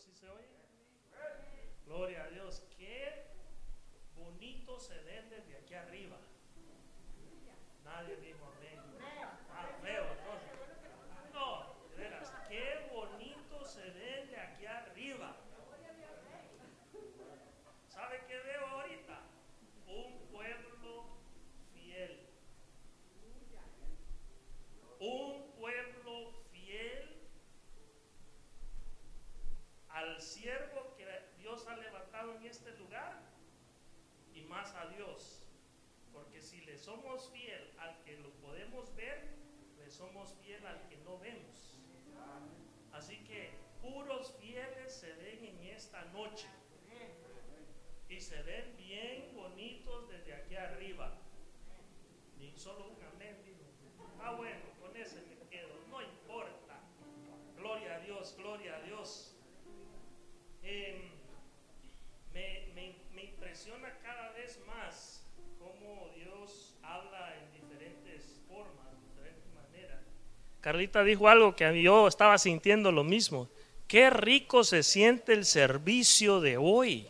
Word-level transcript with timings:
¿sí 0.00 0.14
se 0.14 0.28
oye? 0.30 0.48
Gloria 1.84 2.24
a 2.24 2.28
Dios. 2.28 2.66
Qué 2.78 3.26
bonito 4.14 4.78
se 4.78 4.94
ve 5.02 5.22
desde 5.28 5.56
aquí 5.58 5.74
arriba. 5.74 6.16
Nadie 7.84 8.16
dijo 8.16 8.46
amén. 8.56 8.80
Ah, 9.52 9.68
feo, 9.82 10.06
entonces. 10.18 10.52
No, 11.34 11.74
de 11.90 11.96
veras, 11.96 12.32
qué 12.48 12.88
bonito 12.92 13.64
se 13.66 13.90
ve 13.90 14.26
de 14.26 14.36
aquí 14.40 14.66
arriba. 14.66 15.36
¿Sabe 17.88 18.22
qué 18.26 18.38
veo 18.38 18.66
ahorita? 18.66 19.20
Un 19.86 20.28
pueblo 20.30 21.18
fiel. 21.74 22.26
Un 24.98 25.52
pueblo 25.58 26.32
fiel 26.52 27.20
al 29.90 30.19
siervo 30.30 30.94
que 30.96 31.06
Dios 31.38 31.66
ha 31.66 31.76
levantado 31.76 32.36
en 32.36 32.44
este 32.44 32.70
lugar 32.76 33.20
y 34.32 34.42
más 34.42 34.72
a 34.74 34.86
Dios. 34.88 35.42
Porque 36.12 36.40
si 36.40 36.60
le 36.62 36.78
somos 36.78 37.30
fiel 37.30 37.72
al 37.78 38.00
que 38.04 38.16
lo 38.18 38.30
podemos 38.34 38.94
ver, 38.94 39.28
le 39.78 39.90
somos 39.90 40.34
fiel 40.42 40.64
al 40.66 40.88
que 40.88 40.96
no 40.98 41.18
vemos. 41.18 41.76
Así 42.92 43.18
que 43.24 43.50
puros 43.82 44.34
fieles 44.40 44.94
se 44.94 45.12
ven 45.14 45.44
en 45.44 45.64
esta 45.74 46.04
noche. 46.06 46.48
Y 48.08 48.20
se 48.20 48.42
ven 48.42 48.76
bien 48.76 49.34
bonitos 49.34 50.08
desde 50.08 50.34
aquí 50.34 50.56
arriba. 50.56 51.12
Ni 52.38 52.56
solo 52.56 52.88
un 52.88 53.02
amén 53.02 53.36
dijo. 53.44 53.60
Ah, 54.20 54.32
bueno, 54.32 54.59
Me, 62.32 62.68
me- 62.74 62.94
me 63.14 63.24
impresiona 63.24 63.92
cada 64.02 64.30
vez 64.32 64.58
más 64.66 65.22
cómo 65.58 66.08
Dios 66.14 66.74
habla 66.82 67.34
en 67.36 67.60
diferentes 67.60 68.40
formas, 68.48 68.86
diferentes 69.08 69.44
maneras. 69.54 69.98
Carlita 70.60 71.02
dijo 71.04 71.28
algo 71.28 71.54
que 71.56 71.82
yo 71.82 72.06
estaba 72.08 72.38
sintiendo 72.38 72.92
lo 72.92 73.04
mismo. 73.04 73.48
Qué 73.88 74.08
rico 74.10 74.62
se 74.62 74.82
siente 74.82 75.32
el 75.32 75.44
servicio 75.44 76.40
de 76.40 76.56
hoy. 76.56 77.08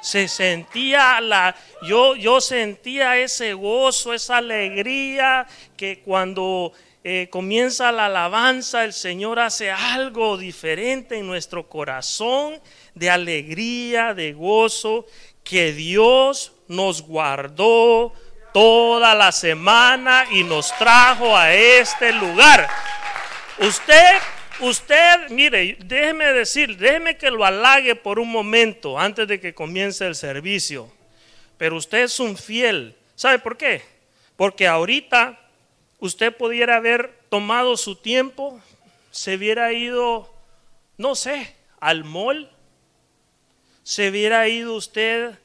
Se 0.00 0.28
sentía 0.28 1.20
la, 1.20 1.56
yo, 1.82 2.14
yo 2.14 2.40
sentía 2.40 3.18
ese 3.18 3.52
gozo, 3.54 4.14
esa 4.14 4.36
alegría 4.38 5.46
que 5.76 6.00
cuando 6.00 6.72
eh, 7.04 7.28
comienza 7.30 7.92
la 7.92 8.06
alabanza, 8.06 8.84
el 8.84 8.92
Señor 8.92 9.38
hace 9.38 9.70
algo 9.70 10.36
diferente 10.36 11.16
en 11.16 11.26
nuestro 11.26 11.68
corazón, 11.68 12.60
de 12.94 13.08
alegría, 13.08 14.14
de 14.14 14.32
gozo, 14.32 15.06
que 15.44 15.72
Dios 15.72 16.52
nos 16.66 17.02
guardó 17.02 18.12
toda 18.52 19.14
la 19.14 19.32
semana 19.32 20.26
y 20.30 20.42
nos 20.42 20.76
trajo 20.76 21.36
a 21.36 21.54
este 21.54 22.12
lugar. 22.12 22.68
Usted, 23.58 24.18
usted, 24.60 25.28
mire, 25.30 25.76
déjeme 25.84 26.32
decir, 26.32 26.76
déjeme 26.76 27.16
que 27.16 27.30
lo 27.30 27.44
halague 27.44 27.94
por 27.94 28.18
un 28.18 28.30
momento 28.30 28.98
antes 28.98 29.26
de 29.28 29.40
que 29.40 29.54
comience 29.54 30.06
el 30.06 30.14
servicio. 30.14 30.92
Pero 31.56 31.76
usted 31.76 32.04
es 32.04 32.20
un 32.20 32.36
fiel. 32.36 32.96
¿Sabe 33.14 33.38
por 33.38 33.56
qué? 33.56 33.82
Porque 34.36 34.66
ahorita 34.66 35.38
usted 35.98 36.36
pudiera 36.36 36.76
haber 36.76 37.18
tomado 37.28 37.76
su 37.76 37.96
tiempo, 37.96 38.60
se 39.10 39.36
hubiera 39.36 39.72
ido, 39.72 40.32
no 40.96 41.14
sé, 41.14 41.56
al 41.80 42.04
mall, 42.04 42.50
se 43.82 44.08
hubiera 44.10 44.48
ido 44.48 44.74
usted 44.74 45.38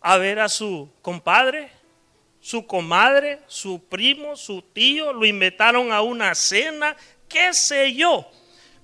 a 0.00 0.16
ver 0.16 0.40
a 0.40 0.48
su 0.48 0.88
compadre, 1.02 1.70
su 2.40 2.66
comadre, 2.66 3.38
su 3.46 3.84
primo, 3.84 4.36
su 4.36 4.62
tío, 4.62 5.12
lo 5.12 5.24
invitaron 5.24 5.92
a 5.92 6.02
una 6.02 6.34
cena, 6.34 6.96
qué 7.28 7.54
sé 7.54 7.94
yo. 7.94 8.28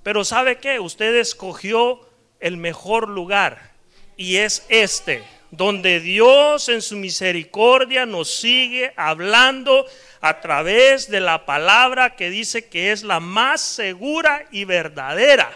Pero 0.02 0.24
¿sabe 0.24 0.58
qué? 0.58 0.78
Usted 0.78 1.16
escogió 1.16 2.08
el 2.38 2.56
mejor 2.56 3.08
lugar 3.08 3.72
y 4.16 4.36
es 4.36 4.64
este, 4.68 5.24
donde 5.50 6.00
Dios 6.00 6.68
en 6.68 6.82
su 6.82 6.96
misericordia 6.96 8.06
nos 8.06 8.30
sigue 8.30 8.92
hablando 8.96 9.86
a 10.20 10.40
través 10.40 11.10
de 11.10 11.20
la 11.20 11.46
palabra 11.46 12.16
que 12.16 12.30
dice 12.30 12.68
que 12.68 12.92
es 12.92 13.02
la 13.02 13.20
más 13.20 13.60
segura 13.60 14.46
y 14.50 14.64
verdadera. 14.64 15.50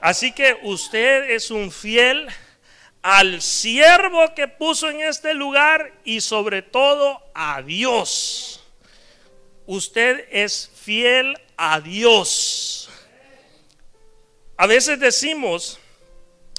Así 0.00 0.32
que 0.32 0.58
usted 0.62 1.30
es 1.30 1.50
un 1.50 1.70
fiel 1.70 2.28
al 3.02 3.40
siervo 3.40 4.34
que 4.34 4.48
puso 4.48 4.90
en 4.90 5.00
este 5.00 5.34
lugar 5.34 5.92
y 6.04 6.20
sobre 6.20 6.62
todo 6.62 7.22
a 7.34 7.62
Dios. 7.62 8.64
Usted 9.66 10.26
es 10.30 10.70
fiel 10.74 11.38
a 11.56 11.80
Dios. 11.80 12.90
A 14.56 14.66
veces 14.66 15.00
decimos, 15.00 15.78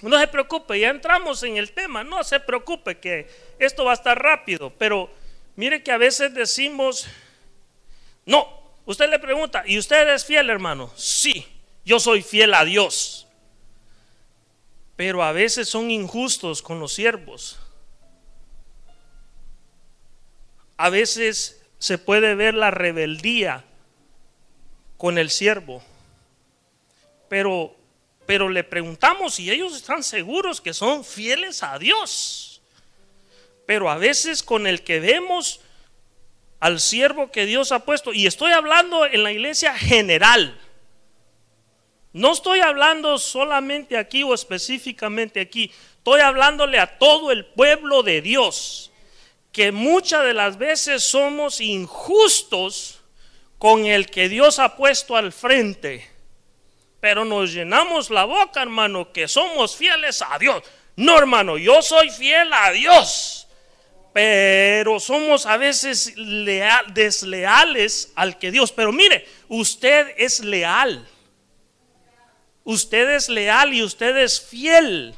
no 0.09 0.19
se 0.19 0.27
preocupe, 0.27 0.79
ya 0.79 0.89
entramos 0.89 1.43
en 1.43 1.57
el 1.57 1.71
tema, 1.71 2.03
no 2.03 2.23
se 2.23 2.39
preocupe 2.39 2.99
que 2.99 3.29
esto 3.59 3.85
va 3.85 3.91
a 3.91 3.95
estar 3.95 4.21
rápido, 4.21 4.71
pero 4.77 5.09
mire 5.55 5.83
que 5.83 5.91
a 5.91 5.97
veces 5.97 6.33
decimos, 6.33 7.07
no, 8.25 8.47
usted 8.85 9.09
le 9.09 9.19
pregunta, 9.19 9.63
¿y 9.65 9.77
usted 9.77 10.07
es 10.13 10.25
fiel 10.25 10.49
hermano? 10.49 10.91
Sí, 10.95 11.45
yo 11.85 11.99
soy 11.99 12.21
fiel 12.21 12.53
a 12.53 12.63
Dios 12.63 13.23
pero 14.95 15.23
a 15.23 15.31
veces 15.31 15.67
son 15.67 15.89
injustos 15.91 16.61
con 16.61 16.79
los 16.79 16.93
siervos. 16.93 17.59
A 20.77 20.89
veces 20.89 21.61
se 21.79 21.97
puede 21.97 22.35
ver 22.35 22.53
la 22.53 22.71
rebeldía 22.71 23.63
con 24.97 25.17
el 25.17 25.29
siervo. 25.29 25.83
Pero 27.27 27.75
pero 28.25 28.49
le 28.49 28.63
preguntamos 28.63 29.35
si 29.35 29.51
ellos 29.51 29.75
están 29.75 30.03
seguros 30.03 30.61
que 30.61 30.73
son 30.73 31.03
fieles 31.03 31.63
a 31.63 31.77
Dios. 31.77 32.61
Pero 33.65 33.89
a 33.89 33.97
veces 33.97 34.43
con 34.43 34.67
el 34.67 34.83
que 34.83 34.99
vemos 34.99 35.59
al 36.59 36.79
siervo 36.79 37.31
que 37.31 37.45
Dios 37.45 37.71
ha 37.71 37.79
puesto, 37.79 38.13
y 38.13 38.25
estoy 38.25 38.51
hablando 38.51 39.05
en 39.05 39.23
la 39.23 39.31
iglesia 39.31 39.75
general, 39.75 40.57
no 42.13 42.31
estoy 42.31 42.59
hablando 42.59 43.17
solamente 43.17 43.97
aquí 43.97 44.23
o 44.23 44.33
específicamente 44.33 45.41
aquí, 45.41 45.71
estoy 45.97 46.21
hablándole 46.21 46.79
a 46.79 46.97
todo 46.99 47.31
el 47.31 47.45
pueblo 47.45 48.03
de 48.03 48.21
Dios, 48.21 48.91
que 49.51 49.71
muchas 49.71 50.23
de 50.23 50.33
las 50.33 50.57
veces 50.57 51.03
somos 51.03 51.59
injustos 51.59 53.01
con 53.57 53.85
el 53.85 54.07
que 54.07 54.29
Dios 54.29 54.59
ha 54.59 54.77
puesto 54.77 55.15
al 55.15 55.31
frente, 55.31 56.12
pero 57.03 57.25
nos 57.25 57.51
llenamos 57.51 58.09
la 58.09 58.23
boca, 58.23 58.61
hermano, 58.61 59.11
que 59.11 59.27
somos 59.27 59.75
fieles 59.75 60.21
a 60.21 60.39
Dios. 60.39 60.63
No, 60.95 61.17
hermano, 61.17 61.57
yo 61.57 61.81
soy 61.81 62.09
fiel 62.09 62.53
a 62.53 62.71
Dios, 62.71 63.45
pero 64.13 65.01
somos 65.01 65.45
a 65.45 65.57
veces 65.57 66.15
leal- 66.15 66.93
desleales 66.93 68.13
al 68.15 68.39
que 68.39 68.51
Dios. 68.51 68.71
Pero 68.71 68.93
mire, 68.93 69.27
usted 69.49 70.13
es 70.17 70.39
leal. 70.45 71.05
Usted 72.63 73.09
es 73.09 73.27
leal 73.27 73.73
y 73.73 73.83
usted 73.83 74.15
es 74.15 74.39
fiel 74.39 75.13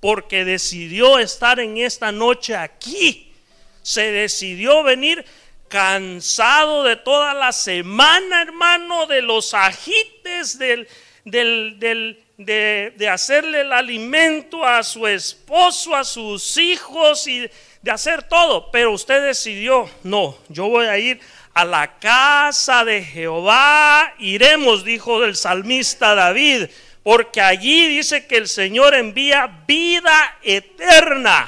porque 0.00 0.44
decidió 0.44 1.18
estar 1.18 1.58
en 1.58 1.78
esta 1.78 2.12
noche 2.12 2.54
aquí. 2.54 3.32
Se 3.80 4.12
decidió 4.12 4.82
venir 4.82 5.24
cansado 5.68 6.84
de 6.84 6.96
toda 6.96 7.32
la 7.32 7.50
semana, 7.52 8.42
hermano, 8.42 9.06
de 9.06 9.22
los 9.22 9.54
ajites, 9.54 10.58
del, 10.58 10.86
de, 11.24 12.16
de 12.36 13.08
hacerle 13.08 13.62
el 13.62 13.72
alimento 13.72 14.64
a 14.64 14.82
su 14.82 15.06
esposo, 15.06 15.94
a 15.94 16.04
sus 16.04 16.56
hijos 16.56 17.26
y 17.26 17.48
de 17.82 17.90
hacer 17.90 18.22
todo. 18.22 18.70
Pero 18.70 18.92
usted 18.92 19.22
decidió, 19.24 19.88
no, 20.02 20.36
yo 20.48 20.68
voy 20.68 20.86
a 20.86 20.98
ir 20.98 21.20
a 21.54 21.64
la 21.64 21.98
casa 21.98 22.84
de 22.84 23.04
Jehová, 23.04 24.12
iremos, 24.18 24.84
dijo 24.84 25.22
el 25.22 25.36
salmista 25.36 26.14
David, 26.14 26.66
porque 27.04 27.40
allí 27.40 27.86
dice 27.86 28.26
que 28.26 28.36
el 28.36 28.48
Señor 28.48 28.94
envía 28.94 29.64
vida 29.66 30.38
eterna. 30.42 31.46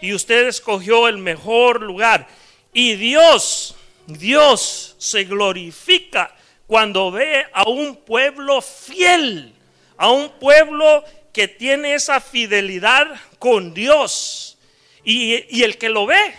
Y 0.00 0.12
usted 0.12 0.46
escogió 0.46 1.08
el 1.08 1.18
mejor 1.18 1.82
lugar. 1.82 2.28
Y 2.72 2.94
Dios, 2.96 3.74
Dios 4.06 4.96
se 4.98 5.24
glorifica 5.24 6.34
cuando 6.68 7.10
ve 7.10 7.46
a 7.54 7.66
un 7.66 7.96
pueblo 7.96 8.60
fiel, 8.60 9.54
a 9.96 10.12
un 10.12 10.28
pueblo 10.38 11.02
que 11.32 11.48
tiene 11.48 11.94
esa 11.94 12.20
fidelidad 12.20 13.08
con 13.38 13.72
Dios. 13.72 14.58
Y, 15.02 15.62
el 15.62 15.78
que 15.78 15.88
lo 15.88 16.04
ve, 16.04 16.34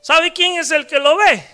¿sabe 0.00 0.32
quién 0.32 0.56
es 0.60 0.70
el 0.70 0.86
que 0.86 1.00
lo 1.00 1.16
ve? 1.16 1.44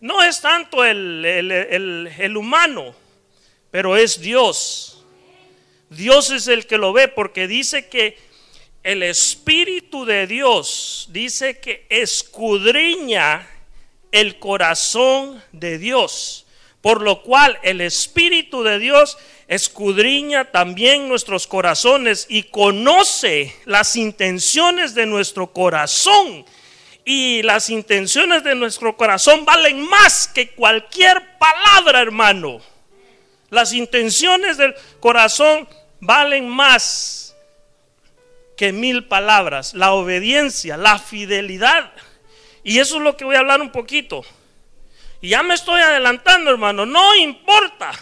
No 0.00 0.22
es 0.22 0.40
tanto 0.40 0.84
el- 0.84 1.26
el 1.26 2.36
humano, 2.36 2.94
pero 3.72 3.96
es 3.96 4.20
Dios. 4.20 5.04
Dios 5.88 6.30
es 6.30 6.46
el 6.46 6.68
que 6.68 6.78
lo 6.78 6.92
ve 6.92 7.08
porque 7.08 7.48
dice 7.48 7.88
que 7.88 8.16
el 8.84 9.02
Espíritu 9.02 10.04
de 10.04 10.28
Dios 10.28 11.08
dice 11.10 11.58
que 11.58 11.86
escudriña 11.90 13.48
el 14.12 14.38
corazón 14.38 15.42
de 15.52 15.78
Dios, 15.78 16.46
por 16.80 17.02
lo 17.02 17.22
cual 17.22 17.58
el 17.62 17.80
Espíritu 17.80 18.62
de 18.62 18.78
Dios 18.78 19.18
escudriña 19.48 20.52
también 20.52 21.08
nuestros 21.08 21.48
corazones 21.48 22.26
y 22.28 22.44
conoce 22.44 23.54
las 23.64 23.96
intenciones 23.96 24.94
de 24.94 25.06
nuestro 25.06 25.52
corazón. 25.52 26.44
Y 27.04 27.42
las 27.42 27.70
intenciones 27.70 28.44
de 28.44 28.54
nuestro 28.54 28.96
corazón 28.96 29.44
valen 29.44 29.80
más 29.88 30.28
que 30.28 30.50
cualquier 30.50 31.36
palabra, 31.38 32.00
hermano. 32.00 32.60
Las 33.48 33.72
intenciones 33.72 34.56
del 34.56 34.74
corazón 35.00 35.68
valen 35.98 36.48
más 36.48 37.34
que 38.56 38.72
mil 38.72 39.08
palabras. 39.08 39.74
La 39.74 39.92
obediencia, 39.92 40.76
la 40.76 40.98
fidelidad. 40.98 41.90
Y 42.62 42.78
eso 42.78 42.96
es 42.96 43.02
lo 43.02 43.16
que 43.16 43.24
voy 43.24 43.36
a 43.36 43.40
hablar 43.40 43.60
un 43.60 43.72
poquito. 43.72 44.22
Y 45.20 45.30
ya 45.30 45.42
me 45.42 45.54
estoy 45.54 45.80
adelantando, 45.80 46.50
hermano. 46.50 46.86
No 46.86 47.14
importa. 47.16 47.92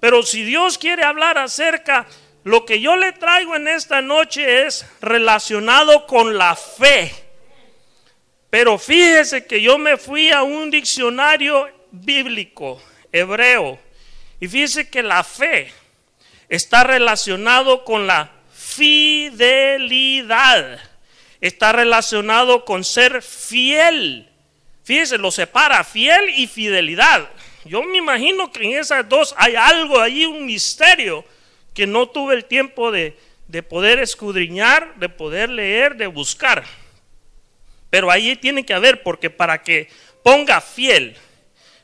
Pero 0.00 0.22
si 0.22 0.44
Dios 0.44 0.78
quiere 0.78 1.04
hablar 1.04 1.38
acerca, 1.38 2.06
lo 2.44 2.64
que 2.64 2.80
yo 2.80 2.96
le 2.96 3.12
traigo 3.12 3.56
en 3.56 3.68
esta 3.68 4.00
noche 4.02 4.66
es 4.66 4.86
relacionado 5.00 6.06
con 6.06 6.36
la 6.36 6.54
fe. 6.54 7.12
Pero 8.50 8.78
fíjese 8.78 9.46
que 9.46 9.60
yo 9.60 9.78
me 9.78 9.96
fui 9.96 10.30
a 10.30 10.42
un 10.42 10.70
diccionario 10.70 11.68
bíblico 11.90 12.80
hebreo 13.10 13.78
y 14.40 14.48
fíjese 14.48 14.88
que 14.88 15.02
la 15.02 15.24
fe 15.24 15.72
está 16.48 16.84
relacionado 16.84 17.84
con 17.84 18.06
la 18.06 18.30
fidelidad. 18.52 19.98
Está 21.40 21.72
relacionado 21.72 22.64
con 22.64 22.84
ser 22.84 23.22
fiel. 23.22 24.28
Fíjese, 24.84 25.18
lo 25.18 25.30
separa 25.30 25.82
fiel 25.84 26.30
y 26.30 26.46
fidelidad. 26.46 27.28
Yo 27.64 27.82
me 27.82 27.98
imagino 27.98 28.52
que 28.52 28.64
en 28.64 28.78
esas 28.78 29.08
dos 29.08 29.34
hay 29.36 29.56
algo 29.56 30.00
ahí, 30.00 30.24
un 30.24 30.46
misterio 30.46 31.24
que 31.74 31.86
no 31.86 32.08
tuve 32.08 32.34
el 32.34 32.44
tiempo 32.44 32.90
de, 32.90 33.18
de 33.48 33.62
poder 33.62 33.98
escudriñar, 33.98 34.94
de 34.96 35.08
poder 35.08 35.50
leer, 35.50 35.96
de 35.96 36.06
buscar. 36.06 36.64
Pero 37.90 38.10
ahí 38.10 38.36
tiene 38.36 38.64
que 38.64 38.74
haber, 38.74 39.02
porque 39.02 39.30
para 39.30 39.62
que 39.62 39.88
ponga 40.22 40.60
fiel, 40.60 41.16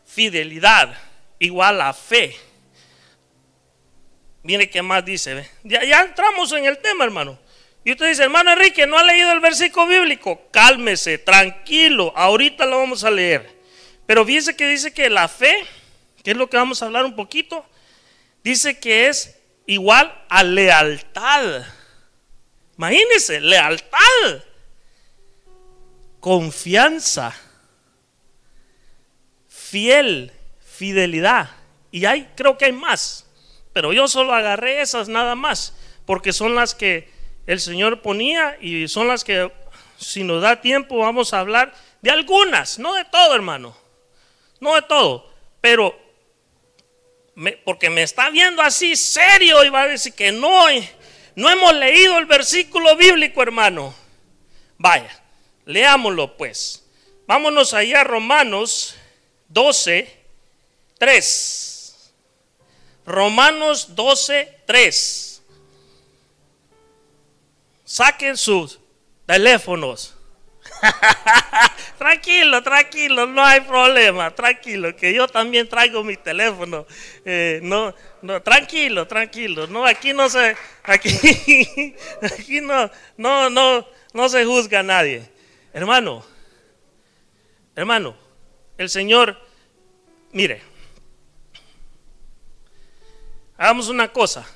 fidelidad, 0.07 0.97
igual 1.39 1.81
a 1.81 1.93
fe. 1.93 2.37
Mire 4.43 4.71
qué 4.71 4.83
más 4.83 5.05
dice. 5.05 5.49
Ya 5.63 6.03
entramos 6.03 6.53
en 6.53 6.67
el 6.67 6.79
tema, 6.79 7.05
hermano. 7.05 7.39
Y 7.85 7.93
usted 7.93 8.09
dice, 8.09 8.23
hermano 8.23 8.53
Enrique, 8.53 8.87
no 8.87 8.97
ha 8.97 9.03
leído 9.03 9.33
el 9.33 9.41
versículo 9.41 9.89
bíblico. 9.89 10.41
Cálmese, 10.53 11.19
tranquilo, 11.19 12.13
ahorita 12.15 12.65
lo 12.65 12.79
vamos 12.79 13.03
a 13.03 13.11
leer. 13.11 13.61
Pero 14.07 14.25
fíjese 14.25 14.55
que 14.55 14.69
dice 14.69 14.93
que 14.93 15.11
la 15.11 15.27
fe, 15.27 15.57
que 16.23 16.31
es 16.31 16.37
lo 16.37 16.49
que 16.49 16.57
vamos 16.57 16.81
a 16.83 16.87
hablar 16.87 17.05
un 17.05 17.17
poquito, 17.17 17.65
dice 18.45 18.79
que 18.79 19.09
es 19.09 19.37
igual 19.67 20.25
a 20.29 20.45
lealtad. 20.45 21.65
Imagínese, 22.79 23.41
lealtad, 23.41 24.43
confianza, 26.21 27.35
fiel, 29.49 30.33
fidelidad. 30.65 31.51
Y 31.91 32.05
hay, 32.05 32.29
creo 32.37 32.57
que 32.57 32.67
hay 32.67 32.73
más, 32.73 33.27
pero 33.73 33.93
yo 33.93 34.07
solo 34.09 34.33
agarré 34.33 34.81
esas 34.81 35.09
nada 35.09 35.35
más, 35.35 35.75
porque 36.07 36.33
son 36.33 36.55
las 36.55 36.75
que 36.75 37.11
el 37.47 37.61
Señor 37.61 38.03
ponía 38.03 38.57
y 38.61 38.89
son 38.89 39.09
las 39.09 39.25
que, 39.25 39.51
si 39.97 40.25
nos 40.25 40.43
da 40.43 40.61
tiempo, 40.61 40.99
vamos 40.99 41.35
a 41.35 41.41
hablar 41.41 41.75
de 42.01 42.11
algunas, 42.11 42.79
no 42.79 42.95
de 42.95 43.05
todo, 43.05 43.35
hermano 43.35 43.83
no 44.63 44.77
de 44.77 44.83
todo, 44.83 45.29
pero 45.61 46.01
porque 47.65 47.91
me 47.91 48.05
está 48.05 48.31
viendo 48.31 48.63
así 48.63 48.95
serio 48.95 49.65
y 49.65 49.71
va 49.71 49.83
a 49.83 49.89
decir 49.89 50.13
que 50.13 50.31
no, 50.31 50.67
no 51.35 51.51
hemos 51.51 51.75
leído 51.75 52.17
el 52.19 52.27
versículo 52.27 52.95
bíblico, 52.95 53.43
hermano. 53.43 53.93
Vaya, 54.79 55.21
leámoslo 55.65 56.37
pues. 56.37 56.85
Vámonos 57.27 57.75
allá 57.75 58.03
a 58.03 58.05
Romanos 58.05 58.95
12, 59.49 60.17
3. 60.99 62.13
Romanos 63.05 63.97
12, 63.97 64.59
3. 64.65 65.32
Saquen 67.93 68.39
sus 68.39 68.81
teléfonos. 69.27 70.17
tranquilo, 71.99 72.63
tranquilo, 72.63 73.27
no 73.27 73.45
hay 73.45 73.61
problema, 73.61 74.35
tranquilo, 74.35 74.97
que 74.97 75.13
yo 75.13 75.29
también 75.29 75.69
traigo 75.69 76.03
mi 76.03 76.17
teléfono. 76.17 76.87
Eh, 77.27 77.61
no, 77.63 77.95
no, 78.23 78.41
tranquilo, 78.41 79.07
tranquilo, 79.07 79.67
no, 79.67 79.85
aquí 79.85 80.15
no 80.15 80.31
se, 80.31 80.57
aquí, 80.85 81.11
aquí 82.23 82.63
no, 82.63 82.91
no, 83.19 83.51
no, 83.51 83.87
no 84.15 84.29
se 84.31 84.43
juzga 84.47 84.81
a 84.81 84.83
nadie. 84.83 85.31
Hermano, 85.75 86.25
hermano, 87.77 88.17
el 88.79 88.89
Señor, 88.89 89.39
mire, 90.33 90.63
hagamos 93.59 93.89
una 93.91 94.11
cosa. 94.11 94.47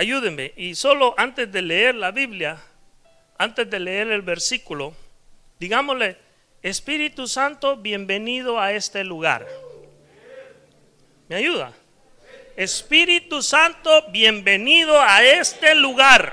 Ayúdenme 0.00 0.54
y 0.56 0.74
solo 0.76 1.12
antes 1.18 1.52
de 1.52 1.60
leer 1.60 1.94
la 1.94 2.10
Biblia, 2.10 2.56
antes 3.36 3.68
de 3.68 3.78
leer 3.78 4.10
el 4.10 4.22
versículo, 4.22 4.94
digámosle, 5.58 6.16
Espíritu 6.62 7.28
Santo, 7.28 7.76
bienvenido 7.76 8.58
a 8.58 8.72
este 8.72 9.04
lugar. 9.04 9.46
¿Me 11.28 11.36
ayuda? 11.36 11.74
Espíritu 12.56 13.42
Santo, 13.42 14.06
bienvenido 14.10 14.98
a 14.98 15.22
este 15.22 15.74
lugar. 15.74 16.32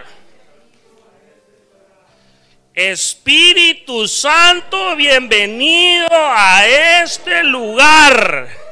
Espíritu 2.73 4.07
Santo, 4.07 4.95
bienvenido 4.95 6.07
a 6.09 6.65
este 7.03 7.43
lugar. 7.43 8.66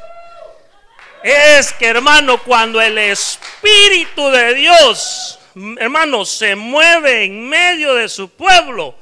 Es 1.26 1.72
que 1.72 1.86
hermano, 1.86 2.42
cuando 2.42 2.80
el 2.80 2.96
Espíritu 2.98 4.28
de 4.30 4.54
Dios 4.54 5.36
hermano, 5.78 6.24
se 6.24 6.54
mueve 6.54 7.24
en 7.24 7.48
medio 7.48 7.94
de 7.94 8.08
su 8.08 8.28
pueblo. 8.28 8.94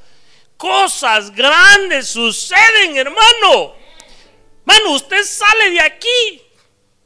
Cosas 0.57 1.35
grandes 1.35 2.09
suceden, 2.09 2.97
hermano. 2.97 3.75
Hermano, 4.67 4.91
usted 4.93 5.23
sale 5.25 5.71
de 5.71 5.81
aquí. 5.81 6.43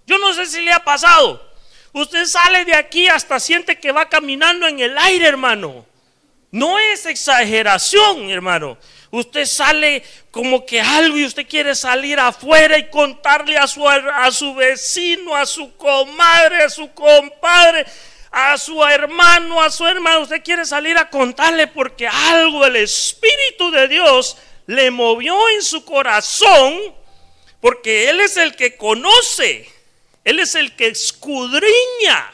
Yo 0.07 0.19
no 0.19 0.33
sé 0.35 0.47
si 0.47 0.61
le 0.61 0.73
ha 0.73 0.85
pasado. 0.85 1.45
Usted 1.93 2.27
sale 2.27 2.65
de 2.65 2.75
aquí 2.75 3.09
hasta 3.09 3.41
siente 3.41 3.81
que 3.81 3.91
va 3.91 4.09
caminando 4.09 4.67
en 4.67 4.79
el 4.81 4.97
aire, 4.99 5.27
hermano. 5.27 5.87
No 6.51 6.79
es 6.79 7.07
exageración, 7.07 8.31
hermano. 8.31 8.79
Usted 9.11 9.47
sale 9.47 10.03
como 10.31 10.67
que 10.67 10.81
algo 10.81 11.19
y 11.19 11.25
usted 11.25 11.47
quiere 11.47 11.75
salir 11.75 12.21
afuera 12.21 12.79
y 12.79 12.89
contarle 12.91 13.57
a 13.57 13.67
su, 13.67 13.89
a 13.89 14.31
su 14.31 14.55
vecino, 14.55 15.35
a 15.35 15.47
su 15.47 15.75
comadre, 15.77 16.63
a 16.63 16.69
su 16.71 16.93
compadre 16.93 17.87
a 18.31 18.59
su 18.59 18.85
hermano, 18.85 19.63
a 19.63 19.71
su 19.71 19.87
hermano, 19.87 20.21
usted 20.21 20.43
quiere 20.43 20.65
salir 20.65 20.97
a 20.99 21.09
contarle 21.09 21.67
porque 21.67 22.07
algo 22.07 22.65
el 22.67 22.77
Espíritu 22.77 23.71
de 23.71 23.89
Dios 23.89 24.37
le 24.67 24.91
movió 24.91 25.49
en 25.51 25.63
su 25.63 25.85
corazón, 25.85 26.79
porque 27.61 28.11
Él 28.11 28.21
es 28.21 28.37
el 28.37 28.55
que 28.55 28.77
conoce, 28.77 29.69
Él 30.25 30.41
es 30.41 30.55
el 30.55 30.77
que 30.77 30.89
escudriña. 30.89 32.31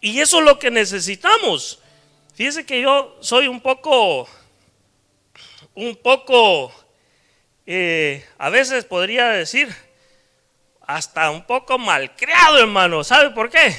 Y 0.00 0.20
eso 0.20 0.40
es 0.40 0.44
lo 0.44 0.58
que 0.58 0.70
necesitamos. 0.70 1.78
Fíjese 2.42 2.66
que 2.66 2.80
yo 2.80 3.16
soy 3.20 3.46
un 3.46 3.60
poco, 3.60 4.28
un 5.76 5.94
poco, 5.94 6.72
eh, 7.64 8.26
a 8.36 8.50
veces 8.50 8.84
podría 8.84 9.28
decir, 9.28 9.72
hasta 10.80 11.30
un 11.30 11.44
poco 11.46 11.78
malcriado, 11.78 12.58
hermano. 12.58 13.04
¿Sabe 13.04 13.30
por 13.30 13.48
qué? 13.48 13.76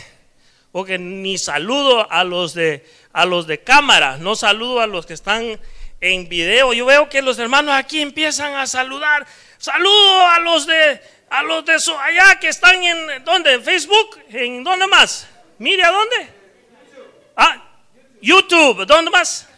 porque 0.72 0.98
ni 0.98 1.38
saludo 1.38 2.10
a 2.10 2.24
los 2.24 2.54
de 2.54 2.90
a 3.12 3.26
los 3.26 3.48
de 3.48 3.62
cámara, 3.62 4.16
no 4.18 4.34
saludo 4.34 4.80
a 4.80 4.88
los 4.88 5.06
que 5.06 5.14
están 5.14 5.60
en 6.00 6.30
video. 6.30 6.72
Yo 6.72 6.86
veo 6.86 7.10
que 7.10 7.22
los 7.22 7.38
hermanos 7.40 7.76
aquí 7.76 8.00
empiezan 8.00 8.54
a 8.54 8.66
saludar. 8.66 9.28
Saludo 9.58 10.28
a 10.30 10.40
los 10.40 10.66
de 10.66 11.02
a 11.30 11.44
los 11.44 11.66
de 11.66 11.74
allá 11.74 12.40
que 12.40 12.48
están 12.48 12.82
en 12.82 13.26
¿dónde? 13.26 13.56
¿En 13.56 13.62
Facebook? 13.62 14.22
¿En 14.30 14.64
dónde 14.64 14.88
más? 14.88 15.28
Mire 15.58 15.84
a 15.84 15.92
dónde? 15.92 16.30
Ah, 17.36 17.63
YouTube, 18.24 18.86
¿dónde 18.86 19.12
más? 19.12 19.50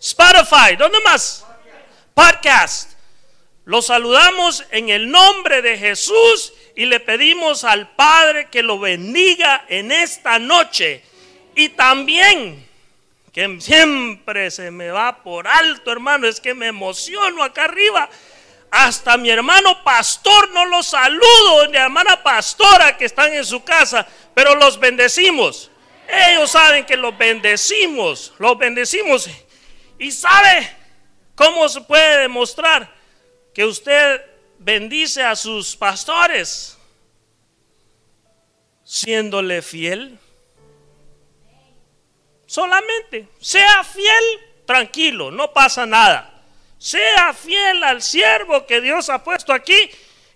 Spotify, 0.00 0.76
¿dónde 0.78 0.98
más? 1.04 1.44
Podcast. 2.14 2.92
Lo 3.64 3.82
saludamos 3.82 4.64
en 4.70 4.90
el 4.90 5.10
nombre 5.10 5.60
de 5.60 5.76
Jesús 5.76 6.52
y 6.76 6.86
le 6.86 7.00
pedimos 7.00 7.64
al 7.64 7.90
Padre 7.96 8.48
que 8.48 8.62
lo 8.62 8.78
bendiga 8.78 9.64
en 9.68 9.90
esta 9.90 10.38
noche. 10.38 11.02
Y 11.56 11.70
también, 11.70 12.64
que 13.32 13.60
siempre 13.60 14.52
se 14.52 14.70
me 14.70 14.92
va 14.92 15.24
por 15.24 15.48
alto, 15.48 15.90
hermano, 15.90 16.28
es 16.28 16.40
que 16.40 16.54
me 16.54 16.68
emociono 16.68 17.42
acá 17.42 17.64
arriba. 17.64 18.08
Hasta 18.70 19.16
mi 19.16 19.30
hermano 19.30 19.82
pastor 19.82 20.48
no 20.52 20.64
los 20.66 20.86
saludo, 20.86 21.68
mi 21.68 21.76
hermana 21.76 22.22
pastora 22.22 22.96
que 22.96 23.06
están 23.06 23.32
en 23.34 23.44
su 23.44 23.64
casa, 23.64 24.06
pero 24.32 24.54
los 24.54 24.78
bendecimos. 24.78 25.72
Ellos 26.12 26.50
saben 26.50 26.84
que 26.84 26.96
los 26.96 27.16
bendecimos, 27.16 28.32
los 28.38 28.58
bendecimos. 28.58 29.28
Y 29.98 30.10
sabe 30.10 30.68
cómo 31.34 31.68
se 31.68 31.80
puede 31.82 32.22
demostrar 32.22 32.92
que 33.54 33.64
usted 33.64 34.22
bendice 34.58 35.22
a 35.22 35.36
sus 35.36 35.76
pastores 35.76 36.76
siéndole 38.84 39.62
fiel. 39.62 40.18
Solamente 42.46 43.28
sea 43.40 43.84
fiel, 43.84 44.24
tranquilo, 44.66 45.30
no 45.30 45.52
pasa 45.52 45.86
nada. 45.86 46.42
Sea 46.78 47.32
fiel 47.34 47.84
al 47.84 48.02
siervo 48.02 48.66
que 48.66 48.80
Dios 48.80 49.08
ha 49.10 49.22
puesto 49.22 49.52
aquí 49.52 49.90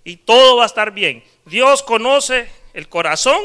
y 0.04 0.18
todo 0.18 0.56
va 0.56 0.64
a 0.64 0.66
estar 0.66 0.92
bien. 0.92 1.24
Dios 1.46 1.82
conoce 1.82 2.48
el 2.74 2.88
corazón 2.88 3.42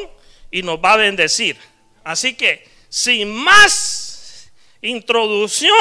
y 0.51 0.62
nos 0.62 0.77
va 0.77 0.93
a 0.93 0.98
bendecir. 0.98 1.57
Así 2.03 2.34
que, 2.34 2.68
sin 2.89 3.34
más 3.34 4.51
introducción, 4.82 5.75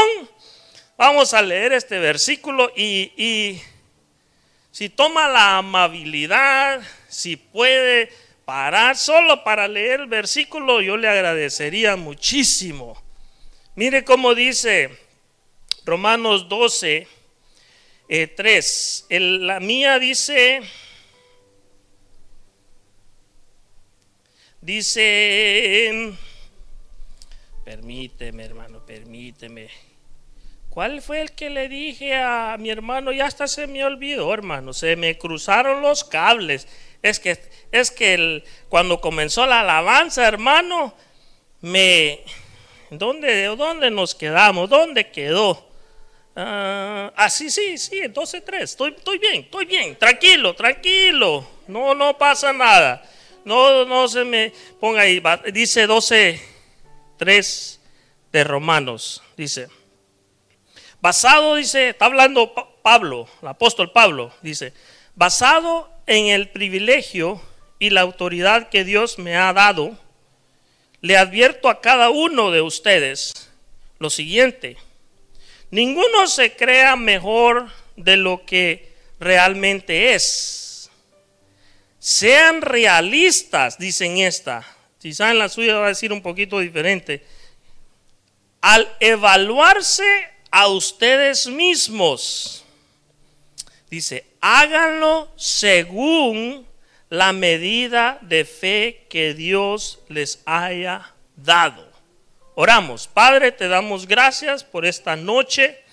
vamos 0.97 1.35
a 1.35 1.43
leer 1.43 1.73
este 1.73 1.99
versículo 1.99 2.73
y, 2.77 3.13
y 3.17 3.63
si 4.71 4.89
toma 4.89 5.29
la 5.29 5.59
amabilidad, 5.59 6.83
si 7.09 7.37
puede 7.37 8.11
parar 8.45 8.97
solo 8.97 9.45
para 9.45 9.69
leer 9.69 10.01
el 10.01 10.07
versículo, 10.07 10.81
yo 10.81 10.97
le 10.97 11.09
agradecería 11.09 11.97
muchísimo. 11.97 12.97
Mire 13.75 14.05
cómo 14.05 14.35
dice 14.35 14.91
Romanos 15.85 16.49
12, 16.49 17.07
3. 18.09 19.07
Eh, 19.09 19.21
la 19.21 19.61
mía 19.61 19.99
dice, 19.99 20.63
dice, 24.69 26.13
permíteme 27.65 28.45
hermano, 28.45 28.85
permíteme. 28.85 29.71
¿Cuál 30.69 31.01
fue 31.01 31.23
el 31.23 31.33
que 31.33 31.49
le 31.49 31.71
dije 31.71 32.15
a 32.15 32.55
mi 32.59 32.69
hermano? 32.69 33.11
Ya 33.11 33.25
hasta 33.25 33.49
se 33.49 33.67
me 33.67 33.83
olvidó, 33.83 34.33
hermano. 34.33 34.75
Se 34.75 34.95
me 34.95 35.17
cruzaron 35.17 35.81
los 35.81 36.05
cables. 36.05 36.69
Es 37.03 37.19
que, 37.19 37.41
es 37.73 37.91
que 37.91 38.45
cuando 38.69 39.01
comenzó 39.01 39.47
la 39.47 39.61
alabanza, 39.61 40.29
hermano, 40.29 40.95
me... 41.63 42.21
¿Dónde, 42.91 43.45
¿Dónde 43.47 43.91
nos 43.91 44.15
quedamos? 44.15 44.69
¿Dónde 44.69 45.11
quedó? 45.11 45.67
Ah, 46.37 47.29
sí, 47.31 47.51
sí, 47.51 47.79
sí, 47.79 48.03
12.3. 48.03 48.61
Estoy, 48.61 48.95
estoy 48.97 49.19
bien, 49.19 49.45
estoy 49.45 49.65
bien. 49.65 49.97
Tranquilo, 49.97 50.55
tranquilo. 50.55 51.49
No, 51.67 51.95
no 51.95 52.19
pasa 52.19 52.53
nada. 52.53 53.03
No, 53.45 53.85
no 53.85 54.09
se 54.09 54.25
me 54.25 54.53
ponga 54.81 55.03
ahí. 55.03 55.23
Dice 55.53 55.89
12.3 55.89 57.79
de 58.33 58.45
Romanos. 58.45 59.23
Dice. 59.37 59.69
Basado, 61.01 61.55
dice, 61.55 61.91
está 61.91 62.07
hablando 62.07 62.53
Pablo, 62.83 63.29
el 63.41 63.49
apóstol 63.49 63.93
Pablo, 63.93 64.33
dice, 64.43 64.73
basado 65.15 65.89
en 66.07 66.27
el 66.27 66.49
privilegio 66.49 67.41
y 67.79 67.91
la 67.91 68.01
autoridad 68.01 68.69
que 68.69 68.83
Dios 68.83 69.19
me 69.19 69.37
ha 69.37 69.53
dado, 69.53 69.97
le 71.01 71.17
advierto 71.17 71.69
a 71.69 71.81
cada 71.81 72.11
uno 72.11 72.51
de 72.51 72.63
ustedes 72.63 73.49
lo 74.01 74.11
siguiente, 74.11 74.77
ninguno 75.71 76.27
se 76.27 76.57
crea 76.57 76.97
mejor 76.97 77.69
de 77.97 78.17
lo 78.17 78.45
que 78.45 78.93
realmente 79.21 80.15
es. 80.15 80.68
Sean 82.09 82.63
realistas, 82.63 83.77
dicen 83.77 84.17
esta. 84.17 84.65
Si 84.99 85.13
saben 85.13 85.39
la 85.39 85.51
suya 85.51 85.77
va 85.77 85.85
a 85.85 85.89
decir 85.89 86.11
un 86.11 86.23
poquito 86.23 86.59
diferente. 86.59 87.23
Al 88.63 88.91
evaluarse 88.99 90.27
a 90.51 90.69
ustedes 90.69 91.49
mismos. 91.49 92.65
Dice, 93.91 94.25
háganlo 94.41 95.31
según 95.37 96.67
la 97.11 97.35
medida 97.35 98.19
de 98.23 98.47
fe 98.47 99.05
que 99.11 99.35
Dios 99.35 99.99
les 100.09 100.41
haya 100.47 101.15
dado. 101.37 101.93
Oramos, 102.55 103.07
Padre, 103.07 103.53
te 103.53 103.69
damos 103.69 104.09
gracias 104.09 104.65
por 104.65 104.87
esta 104.87 105.15
noche 105.15 105.85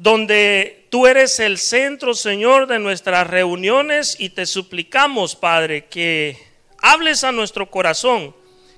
donde 0.00 0.86
tú 0.90 1.06
eres 1.06 1.40
el 1.40 1.58
centro, 1.58 2.14
Señor, 2.14 2.66
de 2.66 2.78
nuestras 2.78 3.26
reuniones 3.26 4.16
y 4.18 4.30
te 4.30 4.46
suplicamos, 4.46 5.36
Padre, 5.36 5.86
que 5.86 6.36
hables 6.78 7.24
a 7.24 7.32
nuestro 7.32 7.70
corazón, 7.70 8.34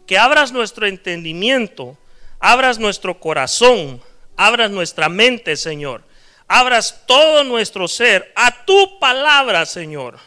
que 0.06 0.18
abras 0.18 0.52
nuestro 0.52 0.86
entendimiento, 0.86 1.96
abras 2.38 2.78
nuestro 2.78 3.18
corazón 3.18 4.00
abras 4.36 4.70
nuestra 4.70 5.08
mente, 5.08 5.56
Señor. 5.56 6.04
Abras 6.48 7.02
todo 7.06 7.44
nuestro 7.44 7.88
ser 7.88 8.32
a 8.34 8.64
tu 8.64 8.98
palabra, 8.98 9.64
Señor, 9.64 10.18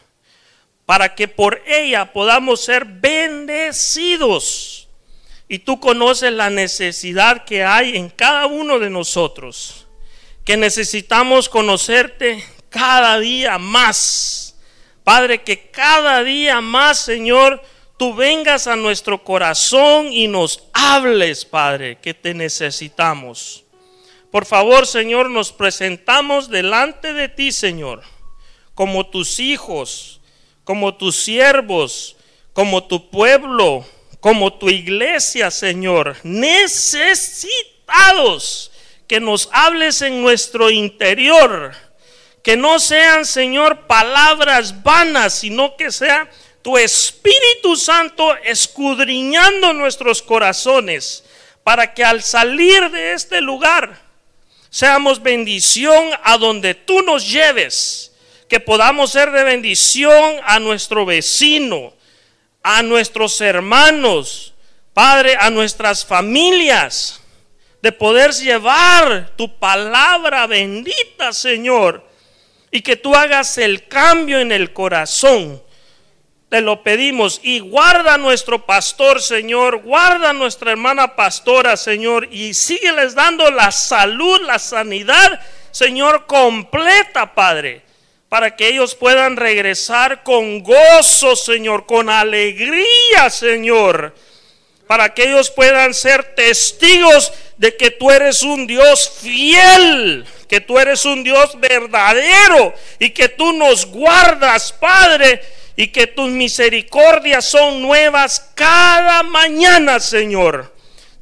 para 0.86 1.14
que 1.14 1.28
por 1.28 1.62
ella 1.68 2.14
podamos 2.14 2.64
ser 2.64 2.86
bendecidos. 2.86 4.08
Y 5.48 5.60
tú 5.60 5.80
conoces 5.80 6.32
la 6.32 6.50
necesidad 6.50 7.46
que 7.46 7.64
hay 7.64 7.96
en 7.96 8.10
cada 8.10 8.48
uno 8.48 8.80
de 8.80 8.90
nosotros, 8.90 9.85
que 10.46 10.56
necesitamos 10.58 11.50
conocerte 11.50 12.46
cada 12.70 13.20
día 13.20 13.58
más. 13.58 14.56
Padre, 15.04 15.42
que 15.44 15.72
cada 15.72 16.24
día 16.24 16.62
más, 16.62 17.00
Señor, 17.00 17.64
tú 17.98 18.14
vengas 18.14 18.68
a 18.68 18.76
nuestro 18.76 19.24
corazón 19.24 20.14
y 20.14 20.28
nos 20.28 20.66
hables, 20.72 21.46
Padre, 21.46 21.98
que 22.00 22.14
te 22.14 22.36
necesitamos. 22.36 23.64
Por 24.32 24.46
favor, 24.46 24.86
Señor, 24.86 25.32
nos 25.32 25.52
presentamos 25.52 26.48
delante 26.50 27.14
de 27.14 27.28
ti, 27.28 27.52
Señor, 27.52 28.04
como 28.76 29.08
tus 29.08 29.40
hijos, 29.40 30.22
como 30.64 30.94
tus 30.96 31.16
siervos, 31.16 32.18
como 32.54 32.84
tu 32.84 33.10
pueblo, 33.10 33.84
como 34.20 34.54
tu 34.54 34.70
iglesia, 34.70 35.50
Señor, 35.50 36.18
necesitados 36.24 38.72
que 39.08 39.20
nos 39.20 39.50
hables 39.52 40.02
en 40.02 40.22
nuestro 40.22 40.70
interior, 40.70 41.74
que 42.44 42.58
no 42.58 42.80
sean, 42.80 43.26
Señor, 43.26 43.88
palabras 43.88 44.84
vanas, 44.84 45.34
sino 45.34 45.76
que 45.78 45.92
sea 45.92 46.30
tu 46.62 46.78
Espíritu 46.78 47.76
Santo 47.76 48.36
escudriñando 48.38 49.74
nuestros 49.74 50.22
corazones, 50.22 51.24
para 51.64 51.94
que 51.94 52.04
al 52.04 52.22
salir 52.22 52.90
de 52.92 53.14
este 53.14 53.42
lugar, 53.42 54.00
seamos 54.70 55.22
bendición 55.22 56.12
a 56.24 56.38
donde 56.38 56.74
tú 56.74 57.02
nos 57.02 57.30
lleves, 57.30 58.12
que 58.48 58.60
podamos 58.60 59.12
ser 59.12 59.32
de 59.32 59.44
bendición 59.44 60.36
a 60.44 60.60
nuestro 60.60 61.06
vecino, 61.06 61.94
a 62.62 62.82
nuestros 62.84 63.40
hermanos, 63.42 64.54
Padre, 64.94 65.38
a 65.40 65.50
nuestras 65.50 66.06
familias, 66.06 67.22
de 67.86 67.92
poder 67.92 68.32
llevar 68.32 69.30
tu 69.36 69.60
palabra 69.60 70.48
bendita, 70.48 71.32
Señor, 71.32 72.04
y 72.72 72.82
que 72.82 72.96
tú 72.96 73.14
hagas 73.14 73.60
el 73.60 73.88
cambio 73.88 74.40
en 74.40 74.52
el 74.52 74.74
corazón. 74.74 75.62
Te 76.50 76.62
lo 76.62 76.82
pedimos 76.82 77.40
y 77.44 77.60
guarda 77.60 78.18
nuestro 78.18 78.66
pastor, 78.66 79.22
Señor, 79.22 79.84
guarda 79.84 80.34
nuestra 80.34 80.72
hermana 80.72 81.16
pastora, 81.16 81.78
Señor, 81.78 82.28
y 82.32 82.56
sígueles 82.56 83.14
dando 83.14 83.52
la 83.52 83.72
salud, 83.72 84.42
la 84.42 84.58
sanidad, 84.58 85.40
Señor, 85.70 86.26
completa, 86.26 87.36
Padre, 87.36 87.84
para 88.30 88.56
que 88.56 88.68
ellos 88.68 88.96
puedan 88.96 89.38
regresar 89.38 90.24
con 90.24 90.64
gozo, 90.64 91.36
Señor, 91.36 91.86
con 91.86 92.10
alegría, 92.10 93.30
Señor, 93.30 94.16
para 94.88 95.14
que 95.14 95.24
ellos 95.24 95.50
puedan 95.50 95.94
ser 95.94 96.36
testigos 96.36 97.34
de 97.58 97.76
que 97.76 97.92
tú 97.92 98.12
eres 98.12 98.44
un 98.44 98.68
Dios 98.68 99.10
fiel, 99.22 100.26
que 100.48 100.62
tú 100.62 100.78
eres 100.78 101.06
un 101.06 101.24
Dios 101.24 101.60
verdadero 101.60 102.74
y 103.00 103.10
que 103.10 103.30
tú 103.30 103.54
nos 103.54 103.86
guardas, 103.86 104.72
Padre 104.74 105.42
y 105.76 105.88
que 105.90 106.08
tus 106.08 106.30
misericordias 106.30 107.46
son 107.46 107.82
nuevas 107.82 108.52
cada 108.56 109.24
mañana, 109.24 110.00
Señor. 110.00 110.74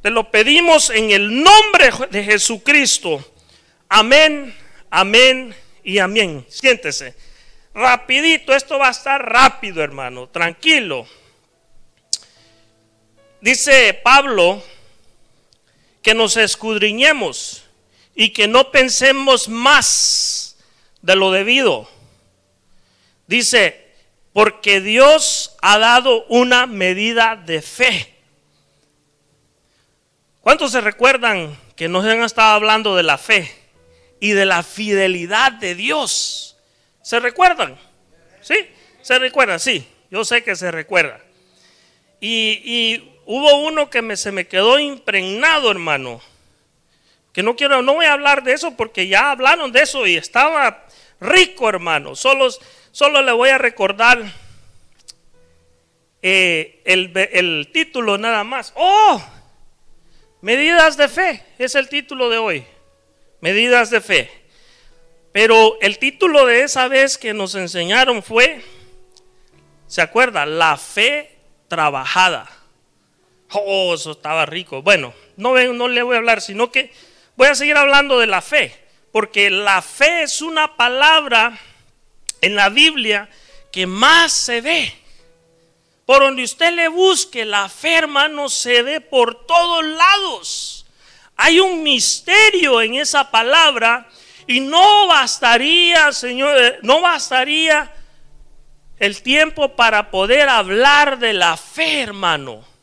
Te 0.02 0.10
lo 0.10 0.30
pedimos 0.30 0.90
en 0.90 1.10
el 1.10 1.42
nombre 1.42 1.90
de 2.10 2.24
Jesucristo. 2.24 3.24
Amén, 3.88 4.54
amén 4.90 5.54
y 5.82 5.98
amén. 5.98 6.44
Siéntese. 6.48 7.14
Rapidito, 7.74 8.54
esto 8.54 8.78
va 8.78 8.88
a 8.88 8.92
estar 8.92 9.20
rápido, 9.28 9.82
hermano. 9.82 10.28
Tranquilo. 10.28 11.08
Dice 13.44 13.92
Pablo 13.92 14.62
que 16.00 16.14
nos 16.14 16.38
escudriñemos 16.38 17.62
y 18.14 18.30
que 18.30 18.48
no 18.48 18.70
pensemos 18.70 19.50
más 19.50 20.56
de 21.02 21.14
lo 21.14 21.30
debido. 21.30 21.86
Dice, 23.26 23.92
porque 24.32 24.80
Dios 24.80 25.56
ha 25.60 25.76
dado 25.76 26.24
una 26.30 26.64
medida 26.64 27.36
de 27.36 27.60
fe. 27.60 28.14
¿Cuántos 30.40 30.72
se 30.72 30.80
recuerdan 30.80 31.54
que 31.76 31.86
nos 31.86 32.06
han 32.06 32.22
estado 32.22 32.54
hablando 32.54 32.96
de 32.96 33.02
la 33.02 33.18
fe 33.18 33.54
y 34.20 34.30
de 34.30 34.46
la 34.46 34.62
fidelidad 34.62 35.52
de 35.52 35.74
Dios? 35.74 36.56
¿Se 37.02 37.20
recuerdan? 37.20 37.76
¿Sí? 38.40 38.56
¿Se 39.02 39.18
recuerdan? 39.18 39.60
Sí, 39.60 39.86
yo 40.10 40.24
sé 40.24 40.42
que 40.42 40.56
se 40.56 40.70
recuerdan. 40.70 41.20
Y, 42.22 43.10
hubo 43.26 43.56
uno 43.66 43.90
que 43.90 44.16
se 44.16 44.32
me 44.32 44.46
quedó 44.46 44.78
impregnado, 44.78 45.70
hermano. 45.70 46.20
Que 47.32 47.42
no 47.42 47.56
quiero, 47.56 47.82
no 47.82 47.94
voy 47.94 48.06
a 48.06 48.12
hablar 48.12 48.44
de 48.44 48.52
eso 48.52 48.76
porque 48.76 49.08
ya 49.08 49.30
hablaron 49.30 49.72
de 49.72 49.82
eso 49.82 50.06
y 50.06 50.16
estaba 50.16 50.86
rico, 51.20 51.68
hermano. 51.68 52.14
Solo, 52.14 52.48
solo 52.92 53.22
le 53.22 53.32
voy 53.32 53.50
a 53.50 53.58
recordar 53.58 54.22
eh, 56.22 56.80
el, 56.84 57.12
el 57.32 57.70
título 57.72 58.18
nada 58.18 58.44
más. 58.44 58.72
¡Oh! 58.76 59.22
Medidas 60.40 60.96
de 60.96 61.08
fe 61.08 61.42
es 61.58 61.74
el 61.74 61.88
título 61.88 62.28
de 62.28 62.38
hoy. 62.38 62.64
Medidas 63.40 63.90
de 63.90 64.00
fe. 64.00 64.30
Pero 65.32 65.76
el 65.80 65.98
título 65.98 66.46
de 66.46 66.62
esa 66.62 66.86
vez 66.86 67.18
que 67.18 67.34
nos 67.34 67.56
enseñaron 67.56 68.22
fue, 68.22 68.62
¿se 69.88 70.00
acuerda? 70.00 70.46
La 70.46 70.76
fe 70.76 71.36
trabajada. 71.66 72.48
Oh, 73.54 73.94
eso 73.94 74.12
estaba 74.12 74.46
rico. 74.46 74.82
Bueno, 74.82 75.14
no, 75.36 75.54
no 75.72 75.88
le 75.88 76.02
voy 76.02 76.14
a 76.14 76.18
hablar, 76.18 76.40
sino 76.40 76.70
que 76.70 76.92
voy 77.36 77.48
a 77.48 77.54
seguir 77.54 77.76
hablando 77.76 78.18
de 78.18 78.26
la 78.26 78.42
fe. 78.42 78.74
Porque 79.12 79.50
la 79.50 79.80
fe 79.80 80.22
es 80.22 80.42
una 80.42 80.76
palabra 80.76 81.58
en 82.40 82.56
la 82.56 82.68
Biblia 82.68 83.28
que 83.70 83.86
más 83.86 84.32
se 84.32 84.60
ve. 84.60 84.92
Por 86.04 86.20
donde 86.20 86.42
usted 86.42 86.72
le 86.72 86.88
busque, 86.88 87.44
la 87.44 87.68
fe, 87.68 87.94
hermano, 87.94 88.48
se 88.48 88.82
ve 88.82 89.00
por 89.00 89.46
todos 89.46 89.84
lados. 89.84 90.86
Hay 91.36 91.60
un 91.60 91.82
misterio 91.82 92.82
en 92.82 92.94
esa 92.94 93.30
palabra 93.30 94.08
y 94.46 94.60
no 94.60 95.06
bastaría, 95.06 96.12
Señor, 96.12 96.56
eh, 96.60 96.78
no 96.82 97.00
bastaría 97.00 97.92
el 98.98 99.22
tiempo 99.22 99.74
para 99.74 100.10
poder 100.10 100.48
hablar 100.48 101.18
de 101.18 101.32
la 101.32 101.56
fe, 101.56 102.02
hermano. 102.02 102.73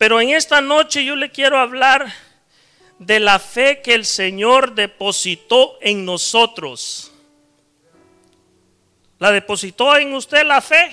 Pero 0.00 0.18
en 0.18 0.30
esta 0.30 0.62
noche 0.62 1.04
yo 1.04 1.14
le 1.14 1.30
quiero 1.30 1.58
hablar 1.58 2.10
de 2.98 3.20
la 3.20 3.38
fe 3.38 3.82
que 3.82 3.92
el 3.92 4.06
Señor 4.06 4.74
depositó 4.74 5.76
en 5.82 6.06
nosotros. 6.06 7.12
¿La 9.18 9.30
depositó 9.30 9.94
en 9.98 10.14
usted 10.14 10.46
la 10.46 10.62
fe? 10.62 10.90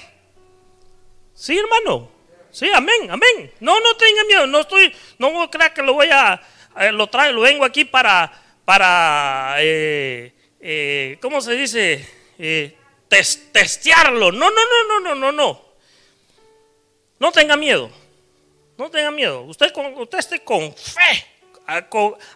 Sí, 1.34 1.58
hermano. 1.58 2.10
Sí, 2.52 2.70
amén, 2.74 3.10
amén. 3.10 3.50
No, 3.62 3.80
no 3.80 3.96
tenga 3.96 4.26
miedo. 4.26 4.46
No 4.46 4.60
estoy, 4.60 4.94
no 5.20 5.50
creer 5.50 5.72
que 5.72 5.84
lo 5.84 5.94
voy 5.94 6.10
a, 6.12 6.42
lo 6.92 7.08
traigo, 7.08 7.36
lo 7.36 7.42
vengo 7.44 7.64
aquí 7.64 7.86
para, 7.86 8.30
para, 8.66 9.56
eh, 9.60 10.34
eh, 10.60 11.18
¿cómo 11.22 11.40
se 11.40 11.54
dice? 11.54 12.06
Eh, 12.38 12.76
testearlo. 13.08 14.34
No, 14.34 14.50
no, 14.50 14.62
no, 14.66 14.84
no, 14.84 15.00
no, 15.00 15.16
no, 15.16 15.32
no. 15.32 15.66
No 17.20 17.32
tenga 17.32 17.56
miedo. 17.56 17.90
No 18.78 18.90
tenga 18.90 19.12
miedo. 19.12 19.42
Usted, 19.42 19.74
usted 19.96 20.20
esté 20.20 20.44
con 20.44 20.74
fe, 20.74 21.26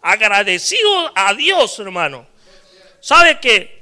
agradecido 0.01 1.11
a 1.15 1.33
Dios, 1.33 1.79
hermano. 1.79 2.25
¿Sabe 2.99 3.39
que 3.39 3.81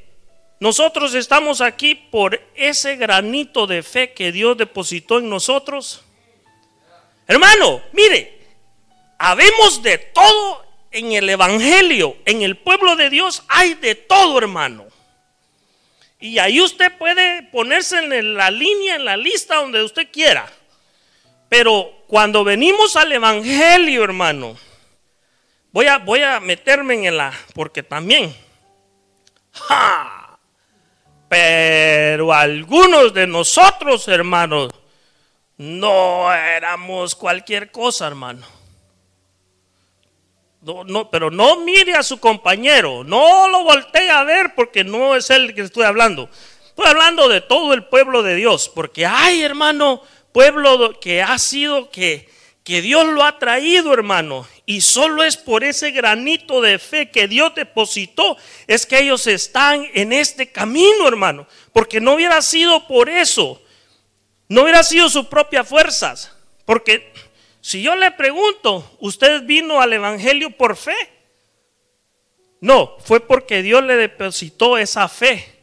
nosotros 0.60 1.14
estamos 1.14 1.62
aquí 1.62 1.96
por 1.96 2.40
ese 2.54 2.98
granito 2.98 3.66
de 3.66 3.82
fe 3.82 4.12
que 4.12 4.34
Dios 4.34 4.58
depositó 4.58 5.20
en 5.20 5.30
nosotros. 5.30 6.02
Hermano, 7.28 7.82
mire, 7.94 8.38
habemos 9.18 9.82
de 9.82 9.98
todo 9.98 10.66
en 10.92 11.14
el 11.14 11.30
Evangelio, 11.30 12.18
en 12.26 12.42
el 12.42 12.58
pueblo 12.58 12.98
de 12.98 13.10
Dios 13.10 13.44
hay 13.48 13.76
de 13.76 13.96
todo, 13.96 14.38
hermano. 14.38 14.88
Y 16.20 16.40
ahí 16.40 16.60
usted 16.60 16.98
puede 16.98 17.44
ponerse 17.44 18.00
en 18.00 18.34
la 18.34 18.52
línea, 18.52 18.96
en 18.96 19.06
la 19.06 19.16
lista 19.16 19.56
donde 19.56 19.82
usted 19.82 20.10
quiera. 20.12 20.52
Pero 21.48 21.94
cuando 22.10 22.44
venimos 22.44 22.96
al 22.96 23.12
Evangelio, 23.12 24.04
hermano, 24.04 24.58
voy 25.72 25.86
a, 25.86 26.00
voy 26.00 26.24
a 26.24 26.40
meterme 26.40 27.08
en 27.08 27.16
la, 27.16 27.32
porque 27.54 27.84
también, 27.84 28.36
¡ja! 29.54 30.40
Pero 31.30 32.34
algunos 32.34 33.14
de 33.14 33.28
nosotros, 33.28 34.08
hermanos, 34.08 34.72
no 35.58 36.34
éramos 36.34 37.14
cualquier 37.14 37.70
cosa, 37.70 38.08
hermano. 38.08 38.44
No, 40.62 40.84
no, 40.86 41.12
pero 41.12 41.30
no 41.30 41.58
mire 41.58 41.94
a 41.94 42.02
su 42.02 42.20
compañero, 42.20 43.04
no 43.04 43.48
lo 43.50 43.64
voltee 43.64 44.10
a 44.10 44.24
ver 44.24 44.56
porque 44.56 44.84
no 44.84 45.16
es 45.16 45.30
el 45.30 45.54
que 45.54 45.62
estoy 45.62 45.84
hablando. 45.84 46.28
Estoy 46.70 46.88
hablando 46.88 47.30
de 47.30 47.42
todo 47.42 47.76
el 47.76 47.86
pueblo 47.86 48.24
de 48.24 48.34
Dios, 48.34 48.68
porque 48.74 49.06
hay, 49.06 49.44
hermano, 49.44 50.02
pueblo 50.32 51.00
que 51.00 51.22
ha 51.22 51.38
sido 51.38 51.90
que 51.90 52.30
que 52.70 52.84
Dios 52.84 53.08
lo 53.08 53.24
ha 53.24 53.40
traído, 53.40 53.92
hermano. 53.92 54.48
Y 54.68 54.82
solo 54.82 55.24
es 55.24 55.38
por 55.38 55.64
ese 55.64 55.90
granito 55.90 56.62
de 56.62 56.78
fe 56.78 57.10
que 57.10 57.28
Dios 57.28 57.56
depositó, 57.56 58.38
es 58.68 58.86
que 58.86 59.00
ellos 59.00 59.26
están 59.26 59.88
en 59.96 60.14
este 60.14 60.52
camino, 60.52 61.08
hermano. 61.08 61.48
Porque 61.74 62.00
no 62.00 62.14
hubiera 62.14 62.44
sido 62.44 62.88
por 62.88 63.10
eso, 63.10 63.60
no 64.48 64.62
hubiera 64.62 64.84
sido 64.84 65.10
sus 65.10 65.26
propias 65.26 65.68
fuerzas. 65.68 66.32
Porque 66.64 67.12
si 67.60 67.82
yo 67.82 67.96
le 67.96 68.12
pregunto, 68.12 68.98
¿usted 69.00 69.42
vino 69.46 69.82
al 69.82 69.94
Evangelio 69.94 70.52
por 70.52 70.76
fe? 70.76 70.96
No, 72.62 72.98
fue 73.04 73.20
porque 73.20 73.64
Dios 73.64 73.84
le 73.84 73.96
depositó 73.96 74.78
esa 74.78 75.08
fe 75.08 75.60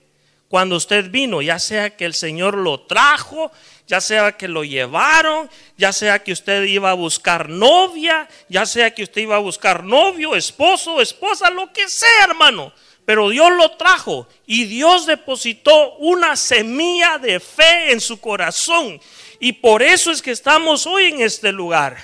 cuando 0.48 0.74
usted 0.74 1.10
vino, 1.10 1.40
ya 1.40 1.60
sea 1.60 1.96
que 1.96 2.04
el 2.04 2.14
Señor 2.14 2.56
lo 2.56 2.80
trajo 2.80 3.52
ya 3.86 4.00
sea 4.00 4.32
que 4.32 4.48
lo 4.48 4.64
llevaron, 4.64 5.48
ya 5.76 5.92
sea 5.92 6.22
que 6.22 6.32
usted 6.32 6.64
iba 6.64 6.90
a 6.90 6.94
buscar 6.94 7.48
novia, 7.48 8.28
ya 8.48 8.66
sea 8.66 8.92
que 8.92 9.04
usted 9.04 9.22
iba 9.22 9.36
a 9.36 9.40
buscar 9.40 9.84
novio, 9.84 10.34
esposo, 10.34 11.00
esposa, 11.00 11.50
lo 11.50 11.72
que 11.72 11.88
sea, 11.88 12.24
hermano. 12.24 12.72
Pero 13.04 13.28
Dios 13.28 13.52
lo 13.52 13.70
trajo 13.76 14.28
y 14.46 14.64
Dios 14.64 15.06
depositó 15.06 15.94
una 15.98 16.34
semilla 16.34 17.18
de 17.18 17.38
fe 17.38 17.92
en 17.92 18.00
su 18.00 18.20
corazón. 18.20 19.00
Y 19.38 19.52
por 19.52 19.82
eso 19.82 20.10
es 20.10 20.20
que 20.20 20.32
estamos 20.32 20.86
hoy 20.86 21.04
en 21.04 21.20
este 21.20 21.52
lugar. 21.52 21.96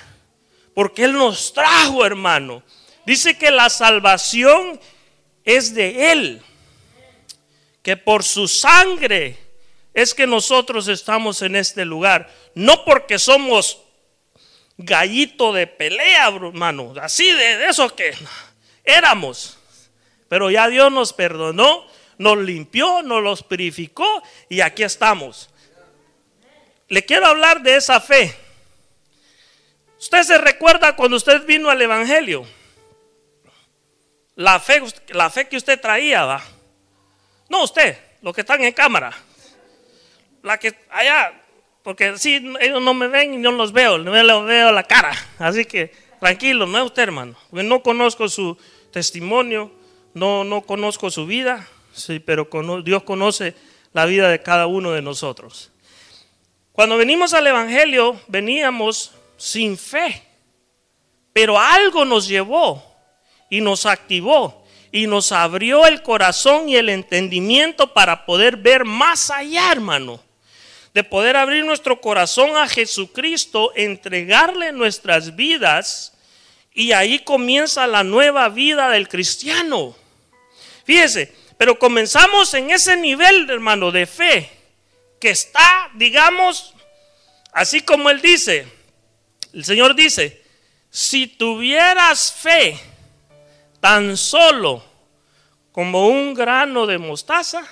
Porque 0.74 1.04
Él 1.04 1.14
nos 1.14 1.52
trajo, 1.52 2.06
hermano. 2.06 2.62
Dice 3.04 3.36
que 3.36 3.50
la 3.50 3.68
salvación 3.68 4.80
es 5.44 5.74
de 5.74 6.12
Él. 6.12 6.42
Que 7.82 7.96
por 7.96 8.22
su 8.22 8.46
sangre 8.46 9.36
es 9.94 10.14
que 10.14 10.26
nosotros 10.26 10.88
estamos 10.88 11.42
en 11.42 11.56
este 11.56 11.84
lugar, 11.84 12.30
no 12.54 12.84
porque 12.84 13.18
somos 13.18 13.82
gallito 14.78 15.52
de 15.52 15.66
pelea, 15.66 16.28
hermano, 16.28 16.94
así 17.00 17.30
de, 17.30 17.66
eso 17.66 17.94
que 17.94 18.14
éramos, 18.84 19.58
pero 20.28 20.50
ya 20.50 20.68
Dios 20.68 20.90
nos 20.90 21.12
perdonó, 21.12 21.86
nos 22.16 22.38
limpió, 22.38 23.02
nos 23.02 23.22
los 23.22 23.42
purificó 23.42 24.22
y 24.48 24.60
aquí 24.60 24.82
estamos. 24.82 25.50
Le 26.88 27.04
quiero 27.04 27.26
hablar 27.26 27.62
de 27.62 27.76
esa 27.76 28.00
fe. 28.00 28.34
Usted 29.98 30.22
se 30.22 30.38
recuerda 30.38 30.96
cuando 30.96 31.16
usted 31.16 31.44
vino 31.46 31.70
al 31.70 31.80
Evangelio. 31.80 32.46
La 34.36 34.58
fe, 34.58 34.82
la 35.08 35.30
fe 35.30 35.48
que 35.48 35.56
usted 35.56 35.80
traía, 35.80 36.24
va. 36.24 36.42
No 37.48 37.64
usted, 37.64 37.98
los 38.22 38.34
que 38.34 38.40
están 38.40 38.62
en 38.62 38.72
cámara 38.72 39.14
la 40.42 40.58
que 40.58 40.74
allá, 40.90 41.32
porque 41.82 42.18
si 42.18 42.34
ellos 42.60 42.82
no 42.82 42.94
me 42.94 43.08
ven 43.08 43.34
y 43.34 43.36
no 43.38 43.52
los 43.52 43.72
veo, 43.72 43.98
no 43.98 44.12
les 44.12 44.44
veo 44.44 44.72
la 44.72 44.82
cara. 44.82 45.12
Así 45.38 45.64
que 45.64 45.92
tranquilo, 46.20 46.66
no 46.66 46.78
es 46.78 46.84
usted, 46.84 47.02
hermano. 47.02 47.34
No 47.50 47.82
conozco 47.82 48.28
su 48.28 48.56
testimonio, 48.90 49.70
no, 50.14 50.44
no 50.44 50.62
conozco 50.62 51.10
su 51.10 51.26
vida, 51.26 51.66
sí, 51.92 52.18
pero 52.20 52.48
Dios 52.84 53.02
conoce 53.02 53.54
la 53.92 54.04
vida 54.06 54.28
de 54.28 54.42
cada 54.42 54.66
uno 54.66 54.92
de 54.92 55.02
nosotros. 55.02 55.70
Cuando 56.72 56.96
venimos 56.96 57.34
al 57.34 57.46
Evangelio, 57.46 58.18
veníamos 58.28 59.12
sin 59.36 59.76
fe, 59.76 60.22
pero 61.32 61.58
algo 61.58 62.04
nos 62.04 62.28
llevó 62.28 62.82
y 63.50 63.60
nos 63.60 63.84
activó 63.86 64.62
y 64.90 65.06
nos 65.06 65.32
abrió 65.32 65.86
el 65.86 66.02
corazón 66.02 66.68
y 66.68 66.76
el 66.76 66.90
entendimiento 66.90 67.92
para 67.92 68.26
poder 68.26 68.56
ver 68.58 68.84
más 68.84 69.30
allá, 69.30 69.72
hermano. 69.72 70.20
De 70.94 71.04
poder 71.04 71.36
abrir 71.36 71.64
nuestro 71.64 72.00
corazón 72.00 72.56
a 72.56 72.68
Jesucristo, 72.68 73.72
entregarle 73.74 74.72
nuestras 74.72 75.36
vidas 75.36 76.12
y 76.74 76.92
ahí 76.92 77.18
comienza 77.20 77.86
la 77.86 78.04
nueva 78.04 78.48
vida 78.48 78.90
del 78.90 79.08
cristiano. 79.08 79.96
Fíjese, 80.84 81.34
pero 81.56 81.78
comenzamos 81.78 82.52
en 82.54 82.70
ese 82.70 82.96
nivel, 82.96 83.48
hermano, 83.48 83.90
de 83.90 84.06
fe 84.06 84.50
que 85.20 85.30
está, 85.30 85.90
digamos, 85.94 86.74
así 87.52 87.82
como 87.82 88.10
él 88.10 88.20
dice, 88.20 88.66
el 89.52 89.64
Señor 89.64 89.94
dice, 89.94 90.42
si 90.90 91.26
tuvieras 91.26 92.32
fe 92.32 92.78
tan 93.80 94.16
solo 94.16 94.84
como 95.70 96.08
un 96.08 96.34
grano 96.34 96.86
de 96.86 96.98
mostaza, 96.98 97.62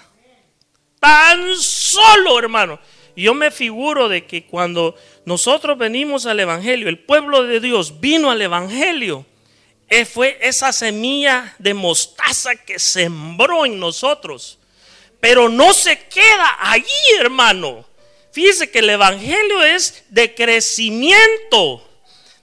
tan 0.98 1.56
solo, 1.56 2.38
hermano. 2.38 2.78
Yo 3.20 3.34
me 3.34 3.50
figuro 3.50 4.08
de 4.08 4.24
que 4.24 4.44
cuando 4.44 4.96
nosotros 5.26 5.76
venimos 5.76 6.24
al 6.24 6.40
Evangelio, 6.40 6.88
el 6.88 6.98
pueblo 6.98 7.42
de 7.42 7.60
Dios 7.60 8.00
vino 8.00 8.30
al 8.30 8.40
Evangelio, 8.40 9.26
eh, 9.90 10.06
fue 10.06 10.38
esa 10.40 10.72
semilla 10.72 11.54
de 11.58 11.74
mostaza 11.74 12.56
que 12.56 12.78
sembró 12.78 13.66
en 13.66 13.78
nosotros. 13.78 14.58
Pero 15.20 15.48
no 15.50 15.74
se 15.74 15.98
queda 15.98 16.56
allí, 16.60 16.86
hermano. 17.18 17.84
Fíjese 18.32 18.70
que 18.70 18.78
el 18.78 18.88
Evangelio 18.88 19.64
es 19.64 20.04
de 20.08 20.34
crecimiento, 20.34 21.86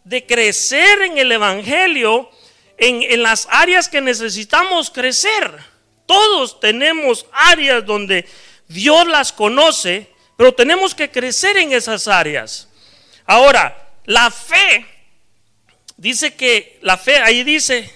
de 0.04 0.26
crecer 0.26 1.02
en 1.02 1.18
el 1.18 1.32
Evangelio 1.32 2.30
en, 2.78 3.02
en 3.02 3.24
las 3.24 3.48
áreas 3.50 3.90
que 3.90 4.02
necesitamos 4.02 4.92
crecer. 4.92 5.58
Todos 6.06 6.60
tenemos 6.60 7.26
áreas 7.32 7.86
donde 7.86 8.28
Dios 8.68 9.08
las 9.08 9.32
conoce, 9.32 10.16
pero 10.38 10.54
tenemos 10.54 10.96
que 10.96 11.12
crecer 11.12 11.58
en 11.58 11.74
esas 11.74 12.08
áreas. 12.08 12.70
Ahora, 13.26 13.92
la 14.06 14.32
fe 14.32 14.86
Dice 15.98 16.36
que 16.36 16.78
la 16.84 16.96
fe, 16.96 17.18
ahí 17.18 17.44
dice 17.44 17.92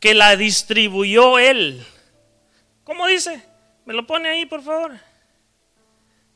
que 0.00 0.12
la 0.12 0.36
distribuyó 0.36 1.38
él. 1.38 1.86
¿Cómo 2.82 3.06
dice? 3.06 3.40
¿Me 3.84 3.94
lo 3.94 4.04
pone 4.04 4.28
ahí, 4.28 4.44
por 4.44 4.62
favor? 4.62 4.98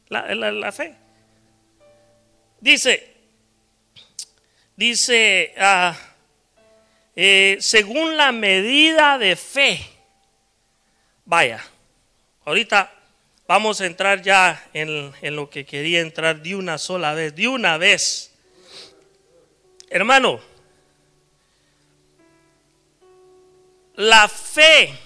La, 0.09 0.73
fe. 0.73 0.95
Dice, 2.61 3.17
dice, 4.77 5.55
eh, 7.17 7.57
según 7.61 8.17
la 8.17 8.31
medida 8.31 9.19
de 9.19 9.35
fe. 9.35 9.85
Vaya, 11.25 11.65
ahorita 12.45 12.93
vamos 13.51 13.81
a 13.81 13.87
entrar 13.87 14.23
ya 14.23 14.65
en, 14.73 15.13
en 15.23 15.35
lo 15.35 15.51
que 15.51 15.67
quería 15.67 16.03
entrar 16.03 16.41
de 16.41 16.55
una 16.55 16.79
sola 16.79 17.15
vez, 17.15 17.35
de 17.35 17.49
una 17.49 17.79
vez. 17.79 18.33
Hermano, 19.89 20.41
la 23.97 24.29
fe 24.29 24.97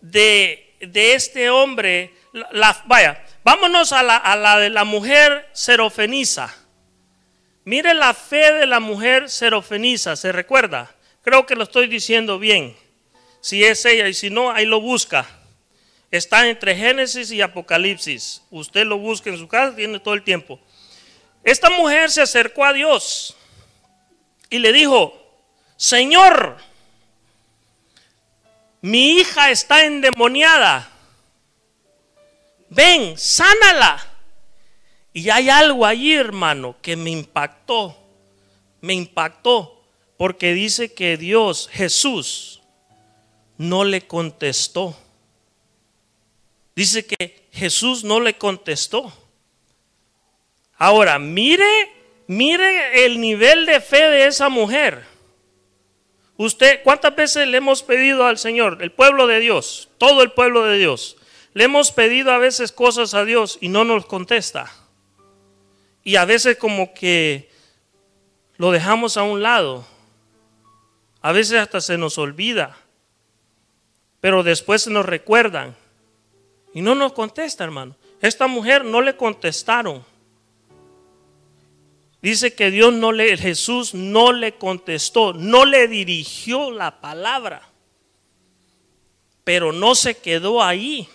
de, 0.00 0.74
este 0.80 1.48
hombre, 1.48 2.12
la, 2.32 2.82
vaya, 2.86 3.24
vámonos 3.44 3.92
a 3.92 4.02
la, 4.02 4.16
a 4.16 4.34
la 4.34 4.58
de 4.58 4.70
la 4.70 4.82
mujer 4.82 5.48
serofeniza. 5.52 6.52
Mire 7.62 7.94
la 7.94 8.12
fe 8.14 8.52
de 8.54 8.66
la 8.66 8.80
mujer 8.80 9.30
serofeniza, 9.30 10.16
¿se 10.16 10.32
recuerda? 10.32 10.92
Creo 11.22 11.46
que 11.46 11.54
lo 11.54 11.62
estoy 11.62 11.86
diciendo 11.86 12.40
bien. 12.40 12.76
Si 13.40 13.62
es 13.62 13.84
ella 13.84 14.08
y 14.08 14.14
si 14.14 14.28
no, 14.28 14.50
ahí 14.50 14.66
lo 14.66 14.80
busca. 14.80 15.37
Está 16.10 16.48
entre 16.48 16.74
Génesis 16.74 17.30
y 17.30 17.40
Apocalipsis. 17.42 18.42
Usted 18.50 18.86
lo 18.86 18.98
busca 18.98 19.30
en 19.30 19.38
su 19.38 19.46
casa, 19.46 19.76
tiene 19.76 20.00
todo 20.00 20.14
el 20.14 20.22
tiempo. 20.22 20.58
Esta 21.44 21.70
mujer 21.70 22.10
se 22.10 22.22
acercó 22.22 22.64
a 22.64 22.72
Dios 22.72 23.36
y 24.50 24.58
le 24.58 24.72
dijo, 24.72 25.14
Señor, 25.76 26.56
mi 28.80 29.18
hija 29.18 29.50
está 29.50 29.84
endemoniada. 29.84 30.90
Ven, 32.70 33.16
sánala. 33.18 34.04
Y 35.12 35.30
hay 35.30 35.50
algo 35.50 35.84
allí, 35.84 36.14
hermano, 36.14 36.76
que 36.80 36.96
me 36.96 37.10
impactó. 37.10 37.96
Me 38.80 38.94
impactó 38.94 39.82
porque 40.16 40.52
dice 40.52 40.92
que 40.92 41.16
Dios, 41.16 41.68
Jesús, 41.72 42.60
no 43.56 43.84
le 43.84 44.06
contestó. 44.06 44.96
Dice 46.78 47.04
que 47.04 47.48
Jesús 47.50 48.04
no 48.04 48.20
le 48.20 48.34
contestó. 48.34 49.12
Ahora, 50.76 51.18
mire, 51.18 51.66
mire 52.28 53.04
el 53.04 53.20
nivel 53.20 53.66
de 53.66 53.80
fe 53.80 54.08
de 54.08 54.28
esa 54.28 54.48
mujer. 54.48 55.04
Usted, 56.36 56.84
¿cuántas 56.84 57.16
veces 57.16 57.48
le 57.48 57.56
hemos 57.56 57.82
pedido 57.82 58.26
al 58.26 58.38
Señor, 58.38 58.78
el 58.80 58.92
pueblo 58.92 59.26
de 59.26 59.40
Dios, 59.40 59.88
todo 59.98 60.22
el 60.22 60.30
pueblo 60.30 60.66
de 60.66 60.78
Dios? 60.78 61.16
Le 61.52 61.64
hemos 61.64 61.90
pedido 61.90 62.30
a 62.30 62.38
veces 62.38 62.70
cosas 62.70 63.12
a 63.12 63.24
Dios 63.24 63.58
y 63.60 63.70
no 63.70 63.82
nos 63.82 64.06
contesta. 64.06 64.72
Y 66.04 66.14
a 66.14 66.26
veces 66.26 66.58
como 66.58 66.94
que 66.94 67.50
lo 68.56 68.70
dejamos 68.70 69.16
a 69.16 69.24
un 69.24 69.42
lado. 69.42 69.84
A 71.22 71.32
veces 71.32 71.58
hasta 71.58 71.80
se 71.80 71.98
nos 71.98 72.18
olvida. 72.18 72.78
Pero 74.20 74.44
después 74.44 74.86
nos 74.86 75.06
recuerdan. 75.06 75.74
Y 76.74 76.82
no 76.82 76.94
nos 76.94 77.12
contesta, 77.12 77.64
hermano. 77.64 77.96
Esta 78.20 78.46
mujer 78.46 78.84
no 78.84 79.00
le 79.00 79.16
contestaron. 79.16 80.04
Dice 82.20 82.54
que 82.54 82.70
Dios 82.70 82.92
no 82.92 83.12
le, 83.12 83.36
Jesús 83.36 83.94
no 83.94 84.32
le 84.32 84.54
contestó, 84.54 85.32
no 85.32 85.64
le 85.64 85.86
dirigió 85.86 86.72
la 86.72 87.00
palabra, 87.00 87.68
pero 89.44 89.72
no 89.72 89.94
se 89.94 90.16
quedó 90.16 90.62
ahí, 90.62 91.08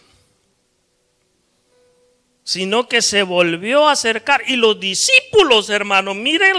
sino 2.46 2.88
que 2.88 3.02
se 3.02 3.24
volvió 3.24 3.88
a 3.88 3.92
acercar. 3.92 4.44
Y 4.48 4.56
los 4.56 4.80
discípulos, 4.80 5.70
hermanos, 5.70 6.16
miren 6.16 6.56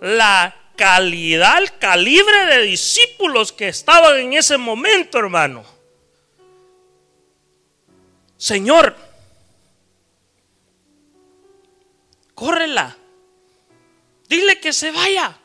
la 0.00 0.56
calidad, 0.76 1.58
el 1.58 1.78
calibre 1.78 2.46
de 2.46 2.62
discípulos 2.62 3.52
que 3.52 3.68
estaban 3.68 4.16
en 4.16 4.32
ese 4.32 4.58
momento, 4.58 5.18
hermano. 5.18 5.73
Señor, 8.44 8.94
córrela 12.34 12.94
Dile 14.28 14.60
que 14.60 14.74
se 14.74 14.90
vaya, 14.90 15.38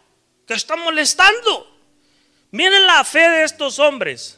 que 0.46 0.54
está 0.54 0.76
molestando. 0.76 1.66
Miren 2.52 2.86
la 2.86 3.06
fe 3.06 3.20
de 3.20 3.44
estos 3.46 3.80
hombres, 3.80 4.38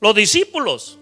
los 0.00 0.14
discípulos. 0.14 0.96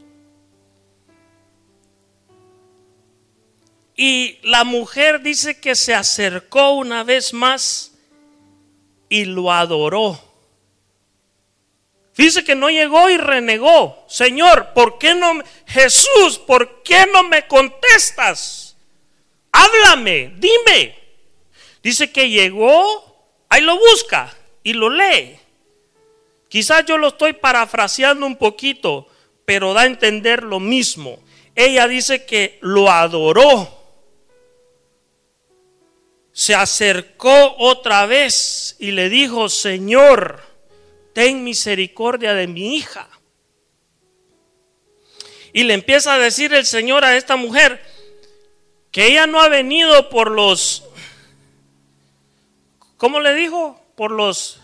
Y 3.94 4.38
la 4.42 4.64
mujer 4.64 5.20
dice 5.20 5.60
que 5.60 5.74
se 5.74 5.92
acercó 5.94 6.70
una 6.70 7.04
vez 7.04 7.34
más 7.34 7.92
y 9.10 9.26
lo 9.26 9.52
adoró. 9.52 10.29
Dice 12.20 12.44
que 12.44 12.54
no 12.54 12.68
llegó 12.68 13.08
y 13.08 13.16
renegó. 13.16 14.04
Señor, 14.06 14.74
¿por 14.74 14.98
qué 14.98 15.14
no 15.14 15.42
Jesús, 15.66 16.38
¿por 16.38 16.82
qué 16.82 17.06
no 17.10 17.22
me 17.22 17.46
contestas? 17.46 18.76
Háblame, 19.50 20.34
dime. 20.36 20.98
Dice 21.82 22.12
que 22.12 22.28
llegó, 22.28 23.32
ahí 23.48 23.62
lo 23.62 23.78
busca 23.78 24.36
y 24.62 24.74
lo 24.74 24.90
lee. 24.90 25.38
Quizás 26.50 26.84
yo 26.84 26.98
lo 26.98 27.08
estoy 27.08 27.32
parafraseando 27.32 28.26
un 28.26 28.36
poquito, 28.36 29.08
pero 29.46 29.72
da 29.72 29.80
a 29.80 29.86
entender 29.86 30.42
lo 30.42 30.60
mismo. 30.60 31.20
Ella 31.54 31.88
dice 31.88 32.26
que 32.26 32.58
lo 32.60 32.90
adoró. 32.90 33.66
Se 36.32 36.54
acercó 36.54 37.54
otra 37.56 38.04
vez 38.04 38.76
y 38.78 38.90
le 38.90 39.08
dijo, 39.08 39.48
Señor, 39.48 40.49
ten 41.12 41.44
misericordia 41.44 42.34
de 42.34 42.46
mi 42.46 42.76
hija. 42.76 43.08
Y 45.52 45.64
le 45.64 45.74
empieza 45.74 46.14
a 46.14 46.18
decir 46.18 46.54
el 46.54 46.66
Señor 46.66 47.04
a 47.04 47.16
esta 47.16 47.36
mujer 47.36 47.82
que 48.92 49.06
ella 49.06 49.26
no 49.26 49.40
ha 49.40 49.48
venido 49.48 50.08
por 50.10 50.30
los 50.30 50.84
¿Cómo 53.00 53.20
le 53.20 53.32
dijo? 53.32 53.80
Por 53.96 54.10
los, 54.10 54.60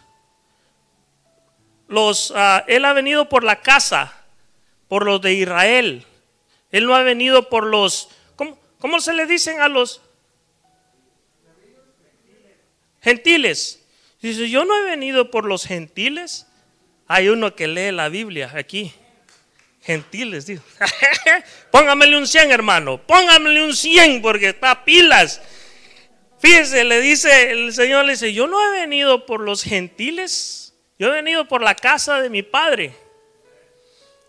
los, 1.88 2.34
ah, 2.36 2.66
él 2.68 2.84
ha 2.84 2.92
venido 2.92 3.30
por 3.30 3.42
la 3.42 3.62
casa, 3.62 4.26
por 4.88 5.06
los 5.06 5.22
de 5.22 5.32
Israel. 5.32 6.04
Él 6.70 6.84
no 6.84 6.94
ha 6.94 7.02
venido 7.02 7.48
por 7.48 7.64
los, 7.64 8.10
¿cómo, 8.36 9.00
se 9.00 9.14
le 9.14 9.24
dicen 9.24 9.62
a 9.62 9.68
los 9.68 10.02
gentiles? 13.00 13.82
Dice, 14.20 14.48
yo 14.48 14.64
no 14.64 14.76
he 14.76 14.84
venido 14.84 15.30
por 15.30 15.44
los 15.44 15.66
gentiles. 15.66 16.46
Hay 17.06 17.28
uno 17.28 17.54
que 17.54 17.68
lee 17.68 17.92
la 17.92 18.08
Biblia 18.08 18.50
aquí. 18.54 18.92
Gentiles, 19.82 20.46
digo. 20.46 20.62
Póngamele 21.70 22.18
un 22.18 22.26
100, 22.26 22.50
hermano. 22.50 23.00
Póngamele 23.06 23.64
un 23.64 23.76
100 23.76 24.20
porque 24.22 24.48
está 24.48 24.84
pilas. 24.84 25.40
Fíjese, 26.38 26.84
le 26.84 27.00
dice 27.00 27.50
el 27.50 27.72
Señor, 27.72 28.04
le 28.04 28.12
dice, 28.12 28.32
yo 28.32 28.46
no 28.46 28.62
he 28.66 28.80
venido 28.80 29.26
por 29.26 29.40
los 29.40 29.62
gentiles, 29.62 30.74
yo 30.98 31.08
he 31.08 31.12
venido 31.12 31.48
por 31.48 31.62
la 31.62 31.74
casa 31.74 32.20
de 32.20 32.30
mi 32.30 32.42
padre. 32.42 32.94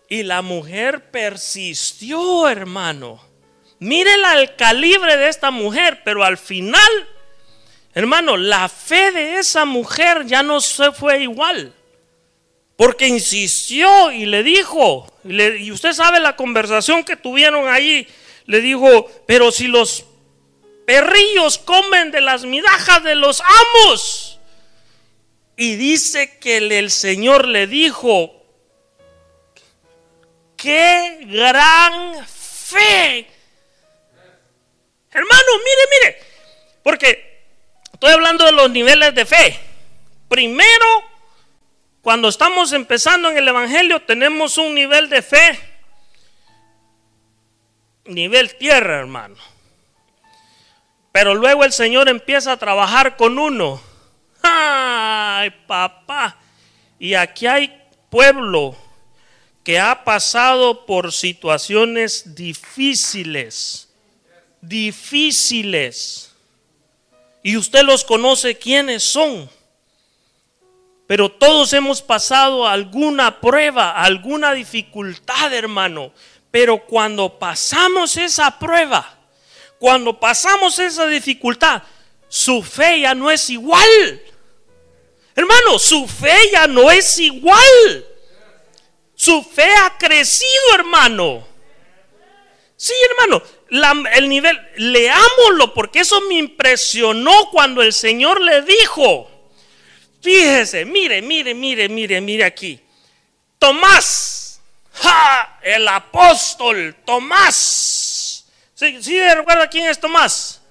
Y 0.08 0.22
la 0.22 0.40
mujer 0.40 1.10
persistió, 1.10 2.48
hermano. 2.48 3.22
Mírela 3.78 4.40
el 4.40 4.56
calibre 4.56 5.16
de 5.16 5.28
esta 5.28 5.50
mujer, 5.50 6.00
pero 6.04 6.24
al 6.24 6.38
final, 6.38 7.08
hermano, 7.94 8.36
la 8.36 8.68
fe 8.68 9.10
de 9.12 9.38
esa 9.38 9.64
mujer 9.64 10.26
ya 10.26 10.42
no 10.42 10.60
se 10.60 10.92
fue 10.92 11.22
igual. 11.22 11.74
Porque 12.76 13.08
insistió 13.08 14.12
y 14.12 14.26
le 14.26 14.42
dijo, 14.44 15.12
y, 15.24 15.72
usted 15.72 15.92
sabe 15.92 16.20
la 16.20 16.36
conversación 16.36 17.02
que 17.02 17.16
tuvieron 17.16 17.68
ahí, 17.68 18.06
le 18.46 18.60
dijo, 18.60 19.10
pero 19.26 19.50
si 19.50 19.66
los 19.66 20.04
perrillos 20.86 21.58
comen 21.58 22.10
de 22.10 22.20
las 22.20 22.44
migajas 22.44 23.02
de 23.02 23.14
los 23.14 23.42
amos. 23.42 24.38
Y 25.56 25.74
dice 25.74 26.38
que 26.38 26.58
el 26.58 26.90
Señor 26.90 27.48
le 27.48 27.66
dijo, 27.66 28.38
qué 30.56 31.18
gran 31.22 32.24
fe. 32.26 33.26
Hermano, 35.10 35.50
mire, 35.64 35.82
mire, 35.90 36.18
porque 36.82 37.27
estoy 37.98 38.12
hablando 38.12 38.44
de 38.44 38.52
los 38.52 38.70
niveles 38.70 39.12
de 39.12 39.26
fe. 39.26 39.58
Primero, 40.28 40.86
cuando 42.00 42.28
estamos 42.28 42.72
empezando 42.72 43.28
en 43.28 43.38
el 43.38 43.48
Evangelio, 43.48 44.00
tenemos 44.02 44.56
un 44.56 44.72
nivel 44.72 45.08
de 45.08 45.20
fe, 45.20 45.58
nivel 48.04 48.54
tierra, 48.56 49.00
hermano. 49.00 49.34
Pero 51.10 51.34
luego 51.34 51.64
el 51.64 51.72
Señor 51.72 52.08
empieza 52.08 52.52
a 52.52 52.56
trabajar 52.56 53.16
con 53.16 53.36
uno. 53.36 53.82
¡Ay, 54.44 55.50
papá! 55.66 56.36
Y 57.00 57.14
aquí 57.14 57.48
hay 57.48 57.82
pueblo 58.10 58.76
que 59.64 59.80
ha 59.80 60.04
pasado 60.04 60.86
por 60.86 61.12
situaciones 61.12 62.36
difíciles. 62.36 63.92
Difíciles. 64.60 66.27
Y 67.48 67.56
usted 67.56 67.82
los 67.82 68.04
conoce 68.04 68.58
quiénes 68.58 69.02
son. 69.02 69.48
Pero 71.06 71.30
todos 71.30 71.72
hemos 71.72 72.02
pasado 72.02 72.68
alguna 72.68 73.40
prueba, 73.40 73.92
alguna 73.92 74.52
dificultad, 74.52 75.54
hermano. 75.54 76.12
Pero 76.50 76.84
cuando 76.84 77.38
pasamos 77.38 78.18
esa 78.18 78.58
prueba, 78.58 79.18
cuando 79.78 80.20
pasamos 80.20 80.78
esa 80.78 81.06
dificultad, 81.06 81.82
su 82.28 82.62
fe 82.62 83.00
ya 83.00 83.14
no 83.14 83.30
es 83.30 83.48
igual. 83.48 84.22
Hermano, 85.34 85.78
su 85.78 86.06
fe 86.06 86.50
ya 86.52 86.66
no 86.66 86.90
es 86.90 87.18
igual. 87.18 88.04
Su 89.14 89.42
fe 89.42 89.72
ha 89.74 89.96
crecido, 89.96 90.74
hermano. 90.74 91.48
Sí, 92.76 92.92
hermano, 93.10 93.42
el 93.70 94.28
nivel, 94.28 94.58
leámoslo 94.76 95.74
porque 95.74 96.00
eso 96.00 96.20
me 96.22 96.34
impresionó 96.34 97.50
cuando 97.50 97.82
el 97.82 97.92
Señor 97.92 98.40
le 98.40 98.62
dijo, 98.62 99.30
fíjese, 100.22 100.84
mire, 100.84 101.22
mire, 101.22 101.54
mire, 101.54 101.88
mire, 101.88 102.20
mire 102.20 102.44
aquí. 102.44 102.80
Tomás, 103.58 104.60
el 105.62 105.86
apóstol 105.88 106.96
Tomás 107.04 108.18
¿Sí, 108.78 109.02
sí 109.02 109.20
recuerda 109.20 109.68
quién 109.68 109.88
es 109.88 109.98
Tomás? 109.98 110.62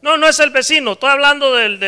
No, 0.00 0.16
no 0.16 0.28
es 0.28 0.38
el 0.38 0.50
vecino, 0.50 0.92
estoy 0.92 1.10
hablando 1.10 1.52
del, 1.54 1.80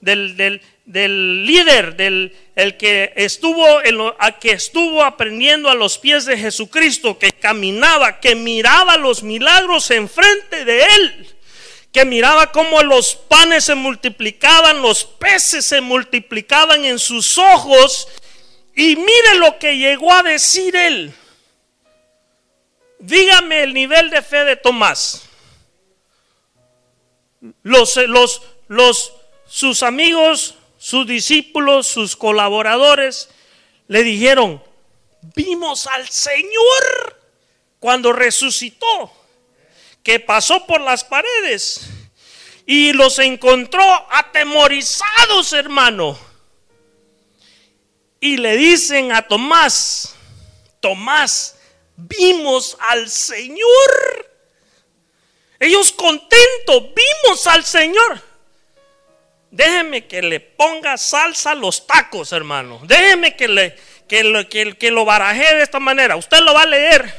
del, 0.00 0.62
líder, 0.86 1.96
del 1.96 2.36
el 2.54 2.76
que 2.76 3.12
estuvo, 3.16 3.82
en 3.82 3.98
que 4.40 4.52
estuvo 4.52 5.02
aprendiendo 5.02 5.70
a 5.70 5.74
los 5.74 5.98
pies 5.98 6.24
de 6.26 6.36
Jesucristo, 6.36 7.18
que 7.18 7.32
caminaba, 7.32 8.20
que 8.20 8.34
miraba 8.34 8.96
los 8.96 9.22
milagros 9.22 9.90
enfrente 9.90 10.64
de 10.64 10.84
él, 10.84 11.36
que 11.92 12.04
miraba 12.04 12.52
cómo 12.52 12.82
los 12.82 13.14
panes 13.14 13.64
se 13.64 13.74
multiplicaban, 13.74 14.82
los 14.82 15.04
peces 15.04 15.64
se 15.64 15.80
multiplicaban 15.80 16.84
en 16.84 16.98
sus 16.98 17.38
ojos, 17.38 18.08
y 18.74 18.96
mire 18.96 19.34
lo 19.38 19.58
que 19.58 19.76
llegó 19.76 20.12
a 20.12 20.22
decir 20.22 20.74
él. 20.76 21.14
Dígame 22.98 23.62
el 23.62 23.74
nivel 23.74 24.10
de 24.10 24.22
fe 24.22 24.44
de 24.44 24.56
Tomás. 24.56 25.28
Los, 27.62 27.96
los, 27.96 28.42
los, 28.68 29.12
sus 29.46 29.82
amigos, 29.82 30.54
sus 30.82 31.06
discípulos, 31.06 31.86
sus 31.86 32.16
colaboradores 32.16 33.28
le 33.86 34.02
dijeron, 34.02 34.60
vimos 35.36 35.86
al 35.86 36.08
Señor 36.08 37.20
cuando 37.78 38.12
resucitó, 38.12 39.12
que 40.02 40.18
pasó 40.18 40.66
por 40.66 40.80
las 40.80 41.04
paredes 41.04 41.82
y 42.66 42.92
los 42.94 43.20
encontró 43.20 43.84
atemorizados, 44.10 45.52
hermano. 45.52 46.18
Y 48.18 48.38
le 48.38 48.56
dicen 48.56 49.12
a 49.12 49.22
Tomás, 49.28 50.16
Tomás, 50.80 51.58
vimos 51.96 52.76
al 52.80 53.08
Señor. 53.08 54.32
Ellos 55.60 55.92
contentos, 55.92 56.82
vimos 56.92 57.46
al 57.46 57.64
Señor. 57.64 58.31
Déjeme 59.52 60.06
que 60.06 60.22
le 60.22 60.40
ponga 60.40 60.96
salsa 60.96 61.50
a 61.50 61.54
los 61.54 61.86
tacos, 61.86 62.32
hermano. 62.32 62.80
Déjeme 62.84 63.36
que, 63.36 63.48
le, 63.48 63.76
que, 64.08 64.24
lo, 64.24 64.48
que, 64.48 64.78
que 64.78 64.90
lo 64.90 65.04
baraje 65.04 65.56
de 65.56 65.62
esta 65.62 65.78
manera. 65.78 66.16
Usted 66.16 66.40
lo 66.40 66.54
va 66.54 66.62
a 66.62 66.66
leer 66.66 67.14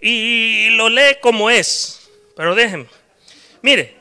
y 0.00 0.68
lo 0.70 0.88
lee 0.88 1.18
como 1.20 1.50
es. 1.50 2.08
Pero 2.36 2.54
déjeme. 2.54 2.86
Mire, 3.62 3.96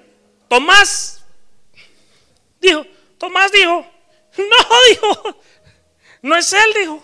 Tomás 0.47 1.25
dijo, 2.61 2.85
Tomás 3.17 3.51
dijo, 3.51 3.83
no, 4.37 4.79
dijo, 4.89 5.41
no 6.21 6.37
es 6.37 6.53
él, 6.53 6.73
dijo. 6.79 7.03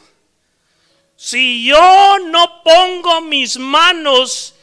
Si 1.16 1.66
yo 1.66 2.20
no 2.20 2.62
pongo 2.62 3.22
mis 3.22 3.58
manos 3.58 4.54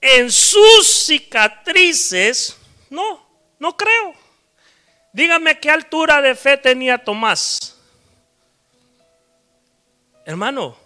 en 0.00 0.32
sus 0.32 1.06
cicatrices, 1.06 2.56
no, 2.90 3.24
no 3.60 3.76
creo. 3.76 4.25
Dígame 5.16 5.58
qué 5.58 5.70
altura 5.70 6.20
de 6.20 6.34
fe 6.34 6.58
tenía 6.58 6.98
Tomás. 6.98 7.80
Hermano, 10.26 10.76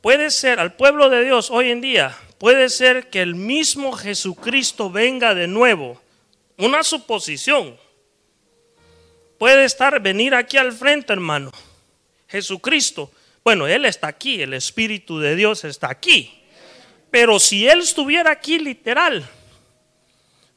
puede 0.00 0.30
ser 0.30 0.58
al 0.58 0.72
pueblo 0.72 1.10
de 1.10 1.22
Dios 1.22 1.50
hoy 1.50 1.70
en 1.70 1.82
día, 1.82 2.16
puede 2.38 2.70
ser 2.70 3.10
que 3.10 3.20
el 3.20 3.34
mismo 3.34 3.92
Jesucristo 3.92 4.90
venga 4.90 5.34
de 5.34 5.46
nuevo. 5.46 6.00
Una 6.56 6.82
suposición. 6.82 7.76
Puede 9.38 9.66
estar, 9.66 10.00
venir 10.00 10.34
aquí 10.34 10.56
al 10.56 10.72
frente, 10.72 11.12
hermano. 11.12 11.52
Jesucristo 12.26 13.12
bueno, 13.44 13.66
Él 13.66 13.84
está 13.84 14.06
aquí, 14.06 14.40
el 14.40 14.54
Espíritu 14.54 15.18
de 15.18 15.34
Dios 15.34 15.64
está 15.64 15.90
aquí. 15.90 16.32
Pero 17.10 17.38
si 17.38 17.68
Él 17.68 17.80
estuviera 17.80 18.30
aquí 18.30 18.58
literal, 18.58 19.28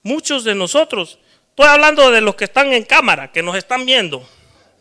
muchos 0.03 0.43
de 0.43 0.53
nosotros, 0.53 1.17
estoy 1.55 1.67
hablando 1.67 2.11
de 2.11 2.19
los 2.19 2.35
que 2.35 2.43
están 2.43 2.73
en 2.73 2.83
cámara, 2.83 3.31
que 3.31 3.41
nos 3.41 3.55
están 3.55 3.85
viendo. 3.85 4.27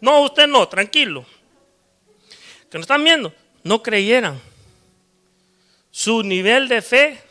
No, 0.01 0.23
usted 0.23 0.49
no, 0.49 0.67
tranquilo. 0.67 1.25
Que 2.69 2.79
nos 2.79 2.83
están 2.83 3.05
viendo, 3.05 3.33
no 3.63 3.81
creyeran. 3.81 4.41
Su 5.93 6.25
nivel 6.25 6.67
de 6.67 6.83
fe, 6.83 7.23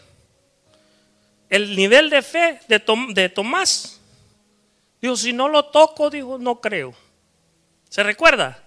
el 1.49 1.75
nivel 1.75 2.09
de 2.09 2.21
fe 2.21 2.61
de, 2.69 2.81
de 3.09 3.27
Tomás. 3.27 3.99
Dijo, 5.01 5.17
si 5.17 5.33
no 5.33 5.49
lo 5.49 5.65
toco, 5.65 6.09
dijo, 6.09 6.37
no 6.37 6.61
creo. 6.61 6.95
¿Se 7.89 8.01
recuerda? 8.01 8.63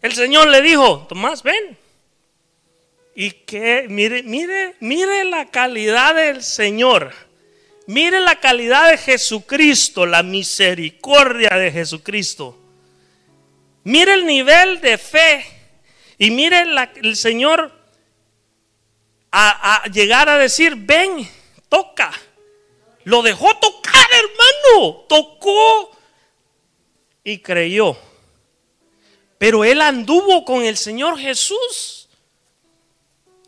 El 0.00 0.14
Señor 0.14 0.48
le 0.48 0.62
dijo, 0.62 1.04
Tomás, 1.10 1.42
ven. 1.42 1.76
Y 3.14 3.32
que, 3.32 3.84
mire, 3.90 4.22
mire, 4.22 4.76
mire 4.80 5.24
la 5.24 5.50
calidad 5.50 6.14
del 6.14 6.42
Señor. 6.42 7.12
Mire 7.90 8.20
la 8.20 8.36
calidad 8.36 8.88
de 8.88 8.98
Jesucristo, 8.98 10.06
la 10.06 10.22
misericordia 10.22 11.56
de 11.56 11.72
Jesucristo. 11.72 12.56
Mire 13.82 14.14
el 14.14 14.26
nivel 14.26 14.80
de 14.80 14.96
fe. 14.96 15.44
Y 16.16 16.30
mire 16.30 16.66
el 17.02 17.16
Señor 17.16 17.72
a, 19.32 19.82
llegar 19.92 20.28
a 20.28 20.38
decir, 20.38 20.76
ven, 20.76 21.28
toca. 21.68 22.12
Lo 23.02 23.22
dejó 23.22 23.56
tocar, 23.56 24.06
hermano. 24.12 25.06
Tocó 25.08 25.90
y 27.24 27.38
creyó. 27.38 27.98
Pero 29.36 29.64
él 29.64 29.80
anduvo 29.80 30.44
con 30.44 30.62
el 30.62 30.76
Señor 30.76 31.18
Jesús. 31.18 32.08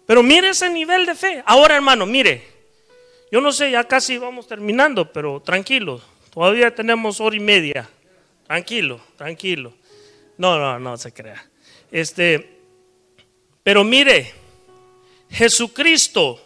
Pero 0.04 0.24
mire 0.24 0.48
ese 0.48 0.68
nivel 0.68 1.06
de 1.06 1.14
fe. 1.14 1.44
Ahora, 1.46 1.76
hermano, 1.76 2.06
mire. 2.06 2.51
Yo 3.32 3.40
no 3.40 3.50
sé, 3.50 3.70
ya 3.70 3.84
casi 3.84 4.18
vamos 4.18 4.46
terminando, 4.46 5.10
pero 5.10 5.40
tranquilo. 5.40 6.02
Todavía 6.34 6.74
tenemos 6.74 7.18
hora 7.18 7.34
y 7.34 7.40
media. 7.40 7.88
Tranquilo, 8.46 9.00
tranquilo. 9.16 9.72
No, 10.36 10.58
no, 10.58 10.78
no 10.78 10.98
se 10.98 11.14
crea. 11.14 11.42
Este, 11.90 12.58
pero 13.62 13.84
mire, 13.84 14.34
Jesucristo 15.30 16.44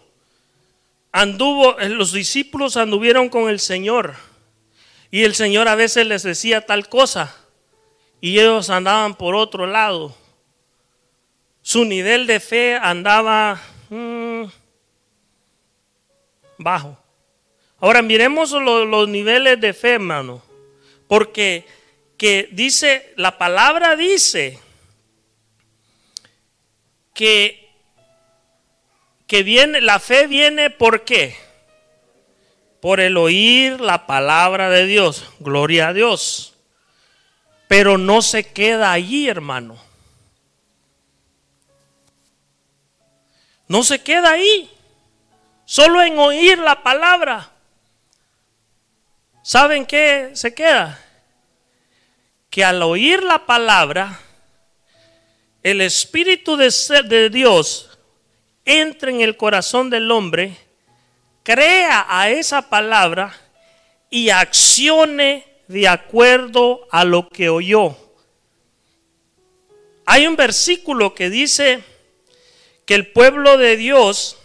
anduvo, 1.10 1.76
los 1.88 2.12
discípulos 2.12 2.76
anduvieron 2.76 3.30
con 3.30 3.50
el 3.50 3.58
Señor. 3.58 4.14
Y 5.10 5.24
el 5.24 5.34
Señor 5.34 5.66
a 5.66 5.74
veces 5.74 6.06
les 6.06 6.22
decía 6.22 6.66
tal 6.66 6.88
cosa. 6.88 7.36
Y 8.20 8.38
ellos 8.38 8.70
andaban 8.70 9.16
por 9.16 9.34
otro 9.34 9.66
lado. 9.66 10.16
Su 11.62 11.84
nivel 11.84 12.28
de 12.28 12.38
fe 12.38 12.76
andaba 12.76 13.60
mm, 13.90 14.25
bajo. 16.58 16.98
Ahora 17.78 18.02
miremos 18.02 18.52
los 18.52 19.08
niveles 19.08 19.60
de 19.60 19.72
fe, 19.72 19.94
hermano. 19.94 20.42
Porque 21.06 21.66
que 22.16 22.48
dice, 22.52 23.12
la 23.16 23.38
palabra 23.38 23.96
dice 23.96 24.58
que, 27.12 27.70
que 29.26 29.42
viene, 29.42 29.80
la 29.80 30.00
fe 30.00 30.26
viene 30.26 30.70
por 30.70 31.04
qué? 31.04 31.36
Por 32.80 33.00
el 33.00 33.16
oír 33.16 33.80
la 33.80 34.06
palabra 34.06 34.70
de 34.70 34.86
Dios. 34.86 35.24
Gloria 35.40 35.88
a 35.88 35.92
Dios. 35.92 36.54
Pero 37.68 37.98
no 37.98 38.22
se 38.22 38.44
queda 38.44 38.92
allí, 38.92 39.28
hermano. 39.28 39.76
No 43.68 43.82
se 43.82 44.00
queda 44.00 44.30
ahí. 44.30 44.70
Solo 45.66 46.00
en 46.00 46.16
oír 46.16 46.58
la 46.58 46.84
palabra. 46.84 47.50
¿Saben 49.42 49.84
qué 49.84 50.30
se 50.34 50.54
queda? 50.54 51.04
Que 52.48 52.64
al 52.64 52.80
oír 52.84 53.24
la 53.24 53.46
palabra, 53.46 54.20
el 55.64 55.80
Espíritu 55.80 56.56
de, 56.56 56.72
de 57.02 57.30
Dios 57.30 57.98
entra 58.64 59.10
en 59.10 59.20
el 59.20 59.36
corazón 59.36 59.90
del 59.90 60.08
hombre, 60.12 60.56
crea 61.42 62.06
a 62.08 62.30
esa 62.30 62.70
palabra 62.70 63.34
y 64.08 64.30
accione 64.30 65.44
de 65.66 65.88
acuerdo 65.88 66.86
a 66.92 67.04
lo 67.04 67.28
que 67.28 67.48
oyó. 67.48 67.96
Hay 70.04 70.28
un 70.28 70.36
versículo 70.36 71.12
que 71.12 71.28
dice 71.28 71.82
que 72.84 72.94
el 72.94 73.10
pueblo 73.10 73.58
de 73.58 73.76
Dios 73.76 74.38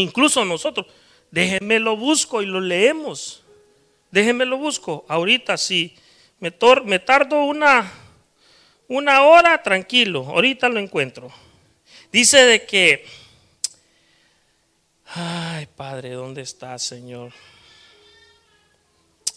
Incluso 0.00 0.44
nosotros, 0.44 0.86
déjenme 1.30 1.78
lo 1.78 1.96
busco 1.96 2.42
y 2.42 2.46
lo 2.46 2.60
leemos. 2.60 3.42
Déjenme 4.10 4.44
lo 4.44 4.58
busco. 4.58 5.04
Ahorita 5.08 5.56
sí, 5.56 5.94
me, 6.40 6.52
me 6.84 6.98
tardo 6.98 7.44
una, 7.44 7.92
una 8.88 9.22
hora, 9.22 9.62
tranquilo, 9.62 10.26
ahorita 10.26 10.68
lo 10.68 10.80
encuentro. 10.80 11.32
Dice 12.12 12.44
de 12.44 12.64
que, 12.64 13.04
ay 15.06 15.66
Padre, 15.76 16.10
¿dónde 16.10 16.42
está 16.42 16.78
Señor? 16.78 17.32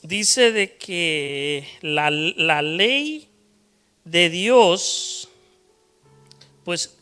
Dice 0.01 0.51
de 0.51 0.77
que 0.77 1.67
la, 1.81 2.09
la 2.09 2.61
ley 2.61 3.29
de 4.05 4.29
Dios, 4.29 5.29
pues 6.63 6.96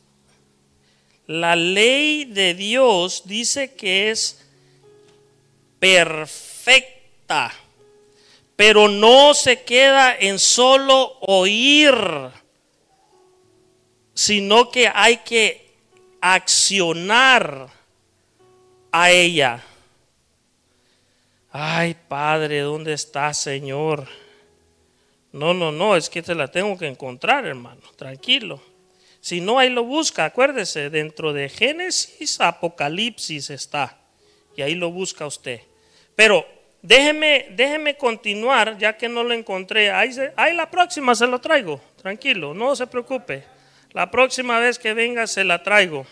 la 1.28 1.56
ley 1.56 2.26
de 2.26 2.54
Dios 2.54 3.24
dice 3.26 3.74
que 3.74 4.12
es 4.12 4.46
perfecta, 5.80 7.54
pero 8.56 8.88
no 8.88 9.34
se 9.34 9.64
queda 9.64 10.16
en 10.16 10.40
solo 10.40 11.18
oír, 11.22 11.96
sino 14.14 14.70
que 14.70 14.88
hay 14.88 15.18
que 15.18 15.74
accionar 16.22 17.70
a 18.92 19.12
ella. 19.12 19.64
Ay, 21.52 21.96
Padre, 22.08 22.62
¿dónde 22.62 22.94
está, 22.94 23.34
Señor? 23.34 24.08
No, 25.32 25.54
no, 25.54 25.72
no, 25.72 25.96
es 25.96 26.10
que 26.10 26.22
te 26.22 26.34
la 26.34 26.50
tengo 26.50 26.78
que 26.78 26.88
encontrar, 26.88 27.46
hermano. 27.46 27.82
Tranquilo. 27.98 28.62
Si 29.26 29.42
no, 29.42 29.58
ahí 29.58 29.72
lo 29.72 29.84
busca, 29.84 30.26
acuérdese, 30.26 30.92
dentro 30.92 31.34
de 31.34 31.50
Génesis, 31.50 32.40
Apocalipsis 32.40 33.50
está. 33.50 33.98
Y 34.56 34.62
ahí 34.62 34.76
lo 34.76 34.92
busca 34.92 35.26
usted. 35.26 35.62
Pero 36.16 36.46
déjeme, 36.84 37.48
déjeme 37.56 37.98
continuar, 37.98 38.78
ya 38.78 38.96
que 38.96 39.10
no 39.10 39.24
lo 39.24 39.34
encontré. 39.34 39.90
Ahí, 39.90 40.12
ahí 40.36 40.54
la 40.54 40.70
próxima 40.70 41.16
se 41.16 41.26
lo 41.26 41.42
traigo, 41.42 41.82
tranquilo, 42.00 42.54
no 42.54 42.76
se 42.76 42.86
preocupe. 42.86 43.44
La 43.94 44.12
próxima 44.12 44.60
vez 44.60 44.78
que 44.78 44.94
venga 44.94 45.26
se 45.26 45.44
la 45.44 45.64
traigo. 45.64 46.06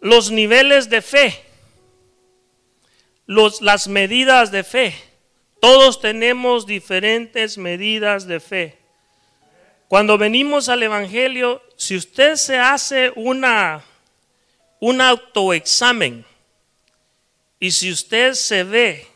Los 0.00 0.30
niveles 0.30 0.88
de 0.88 1.02
fe, 1.02 1.44
los, 3.26 3.60
las 3.60 3.86
medidas 3.86 4.50
de 4.50 4.64
fe. 4.64 4.94
Todos 5.60 6.00
tenemos 6.00 6.64
diferentes 6.64 7.58
medidas 7.58 8.26
de 8.26 8.40
fe. 8.40 8.85
Cuando 9.88 10.18
venimos 10.18 10.68
al 10.68 10.82
Evangelio, 10.82 11.62
si 11.76 11.96
usted 11.96 12.34
se 12.34 12.58
hace 12.58 13.12
una, 13.14 13.84
un 14.80 15.00
autoexamen 15.00 16.24
y 17.60 17.70
si 17.70 17.92
usted 17.92 18.34
se 18.34 18.64
ve 18.64 19.06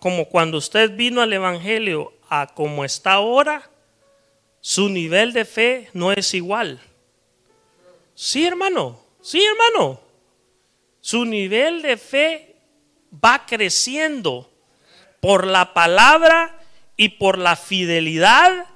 como 0.00 0.26
cuando 0.26 0.58
usted 0.58 0.96
vino 0.96 1.22
al 1.22 1.32
Evangelio 1.32 2.14
a 2.28 2.48
como 2.48 2.84
está 2.84 3.12
ahora, 3.12 3.70
su 4.60 4.88
nivel 4.88 5.32
de 5.32 5.44
fe 5.44 5.88
no 5.92 6.10
es 6.10 6.34
igual. 6.34 6.80
Sí, 8.16 8.44
hermano, 8.44 9.00
sí, 9.22 9.44
hermano. 9.44 10.00
Su 11.00 11.24
nivel 11.24 11.82
de 11.82 11.96
fe 11.96 12.56
va 13.24 13.46
creciendo 13.46 14.50
por 15.20 15.46
la 15.46 15.74
palabra 15.74 16.58
y 16.96 17.10
por 17.10 17.38
la 17.38 17.56
fidelidad 17.56 18.73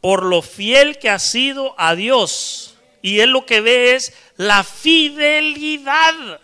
por 0.00 0.24
lo 0.24 0.42
fiel 0.42 0.98
que 0.98 1.10
ha 1.10 1.18
sido 1.18 1.74
a 1.78 1.94
Dios. 1.94 2.76
Y 3.02 3.20
él 3.20 3.30
lo 3.30 3.46
que 3.46 3.60
ve 3.60 3.94
es 3.94 4.12
la 4.36 4.64
fidelidad. 4.64 6.40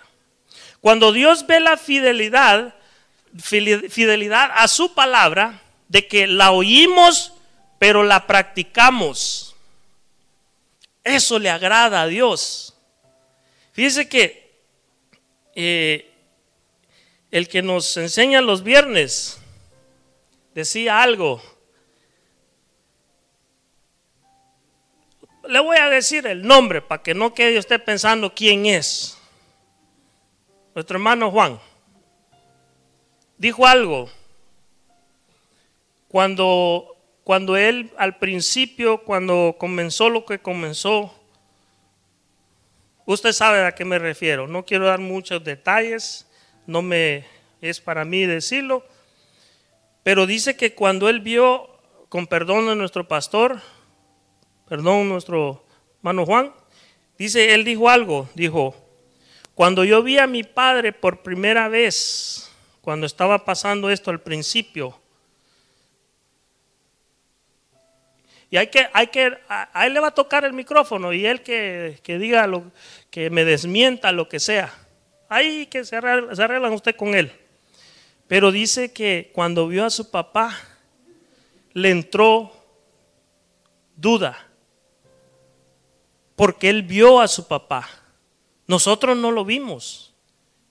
Cuando 0.81 1.13
Dios 1.13 1.47
ve 1.47 1.61
la 1.61 1.77
fidelidad, 1.77 2.75
fidelidad 3.39 4.51
a 4.55 4.69
su 4.69 4.95
palabra, 4.95 5.63
de 5.89 6.07
que 6.07 6.27
la 6.27 6.51
oímos, 6.51 7.33
pero 7.79 8.03
la 8.03 8.27
practicamos. 8.27 9.55
Eso 11.05 11.39
le 11.39 11.51
agrada 11.51 12.03
a 12.03 12.07
Dios. 12.07 12.75
Fíjese 13.73 14.09
que 14.09 14.51
eh, 15.55 16.11
el 17.31 17.49
que 17.49 17.63
nos 17.63 17.97
enseña 17.97 18.41
los 18.41 18.63
viernes 18.63 19.39
decía 20.55 21.03
algo 21.03 21.43
le 25.49 25.61
voy 25.61 25.77
a 25.77 25.89
decir 25.89 26.27
el 26.27 26.47
nombre 26.47 26.83
para 26.83 27.03
que 27.03 27.15
no 27.15 27.35
quede 27.35 27.59
usted 27.59 27.83
pensando 27.83 28.35
quién 28.35 28.67
es. 28.67 29.19
Nuestro 30.75 30.97
hermano 30.97 31.31
Juan 31.31 31.59
dijo 33.39 33.67
algo 33.67 34.11
cuando, 36.09 36.97
cuando 37.25 37.57
él 37.57 37.93
al 37.97 38.19
principio, 38.19 39.05
cuando 39.05 39.57
comenzó 39.59 40.11
lo 40.11 40.25
que 40.25 40.39
comenzó, 40.39 41.15
usted 43.05 43.33
sabe 43.33 43.65
a 43.65 43.73
qué 43.73 43.85
me 43.85 43.99
refiero. 43.99 44.47
No 44.47 44.65
quiero 44.65 44.87
dar 44.87 45.01
muchos 45.01 45.43
detalles, 45.45 46.27
no 46.67 46.83
me 46.83 47.25
es 47.61 47.81
para 47.81 48.05
mí 48.05 48.27
decirlo, 48.27 48.85
pero 50.03 50.27
dice 50.27 50.57
que 50.57 50.75
cuando 50.75 51.09
él 51.09 51.21
vio, 51.21 51.69
con 52.09 52.27
perdón 52.27 52.67
de 52.67 52.77
nuestro 52.77 53.09
pastor, 53.09 53.61
perdón, 54.69 55.09
nuestro 55.09 55.65
hermano 55.99 56.27
Juan, 56.27 56.53
dice, 57.19 57.55
él 57.55 57.65
dijo 57.65 57.89
algo, 57.89 58.29
dijo, 58.35 58.75
cuando 59.55 59.85
yo 59.85 60.03
vi 60.03 60.19
a 60.19 60.27
mi 60.27 60.43
padre 60.43 60.93
por 60.93 61.23
primera 61.23 61.69
vez, 61.69 62.51
cuando 62.81 63.07
estaba 63.07 63.45
pasando 63.45 63.91
esto 63.91 64.11
al 64.11 64.21
principio, 64.21 64.99
y 68.51 68.59
hay 68.59 68.69
que, 68.69 68.87
hay 68.93 69.09
que, 69.09 69.37
a, 69.49 69.87
él 69.87 69.95
le 69.95 70.01
va 70.01 70.09
a 70.09 70.15
tocar 70.15 70.45
el 70.45 70.53
micrófono 70.53 71.13
y 71.13 71.27
él 71.27 71.43
que, 71.43 72.01
diga 72.07 72.47
lo, 72.47 72.71
que 73.11 73.29
me 73.29 73.45
desmienta 73.45 74.13
lo 74.13 74.29
que 74.29 74.39
sea. 74.39 74.73
Ahí 75.29 75.67
que 75.67 75.85
se 75.85 75.97
arreglan 75.97 76.73
usted 76.73 76.95
con 76.95 77.15
él. 77.15 77.33
Pero 78.29 78.53
dice 78.53 78.93
que 78.93 79.31
cuando 79.35 79.67
vio 79.67 79.85
a 79.85 79.91
su 79.91 80.11
papá, 80.11 80.57
le 81.73 81.91
entró 81.91 82.53
duda, 83.97 84.46
porque 86.37 86.69
él 86.69 86.83
vio 86.83 87.21
a 87.21 87.29
su 87.29 87.49
papá. 87.49 87.89
Nosotros 88.67 89.17
no 89.17 89.31
lo 89.31 89.45
vimos 89.45 90.15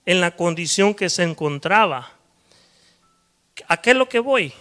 en 0.06 0.20
la 0.20 0.36
condición 0.36 0.94
que 0.94 1.10
se 1.10 1.24
encontraba. 1.24 2.12
¿A 3.66 3.80
qué 3.80 3.90
es 3.90 3.96
lo 3.96 4.08
que 4.08 4.20
voy? 4.20 4.52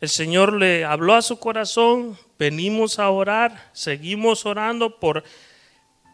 El 0.00 0.08
Señor 0.08 0.54
le 0.54 0.84
habló 0.84 1.14
a 1.14 1.22
su 1.22 1.38
corazón, 1.38 2.16
venimos 2.38 2.98
a 2.98 3.10
orar, 3.10 3.70
seguimos 3.72 4.46
orando 4.46 4.98
por, 4.98 5.24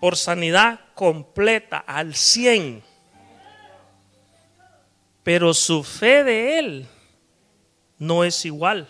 por 0.01 0.17
sanidad 0.17 0.81
completa, 0.95 1.79
al 1.79 2.15
100. 2.15 2.83
Pero 5.23 5.55
su 5.55 5.85
fe 5.85 6.25
de 6.25 6.59
él 6.59 6.89
no 7.99 8.25
es 8.25 8.45
igual. 8.45 8.89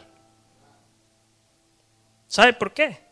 ¿Sabe 2.27 2.53
por 2.53 2.73
qué? 2.73 3.06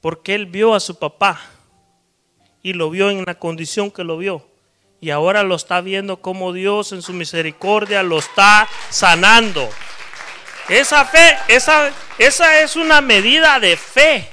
Porque 0.00 0.34
él 0.34 0.46
vio 0.46 0.74
a 0.74 0.80
su 0.80 0.98
papá 0.98 1.40
y 2.62 2.72
lo 2.72 2.90
vio 2.90 3.10
en 3.10 3.24
la 3.24 3.34
condición 3.38 3.90
que 3.90 4.04
lo 4.04 4.18
vio. 4.18 4.46
Y 5.00 5.10
ahora 5.10 5.42
lo 5.42 5.54
está 5.54 5.80
viendo 5.80 6.20
como 6.20 6.52
Dios 6.52 6.92
en 6.92 7.02
su 7.02 7.12
misericordia 7.12 8.02
lo 8.02 8.18
está 8.18 8.68
sanando. 8.90 9.68
Esa 10.68 11.04
fe, 11.04 11.38
esa, 11.48 11.92
esa 12.18 12.60
es 12.60 12.76
una 12.76 13.00
medida 13.00 13.58
de 13.60 13.76
fe. 13.76 14.28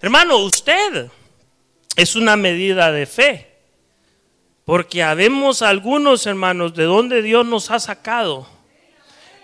Hermano, 0.00 0.38
usted 0.38 1.10
es 1.96 2.16
una 2.16 2.36
medida 2.36 2.90
de 2.90 3.06
fe. 3.06 3.46
Porque 4.64 5.02
habemos 5.02 5.62
algunos 5.62 6.26
hermanos 6.26 6.74
de 6.74 6.84
donde 6.84 7.22
Dios 7.22 7.44
nos 7.46 7.70
ha 7.70 7.78
sacado. 7.78 8.48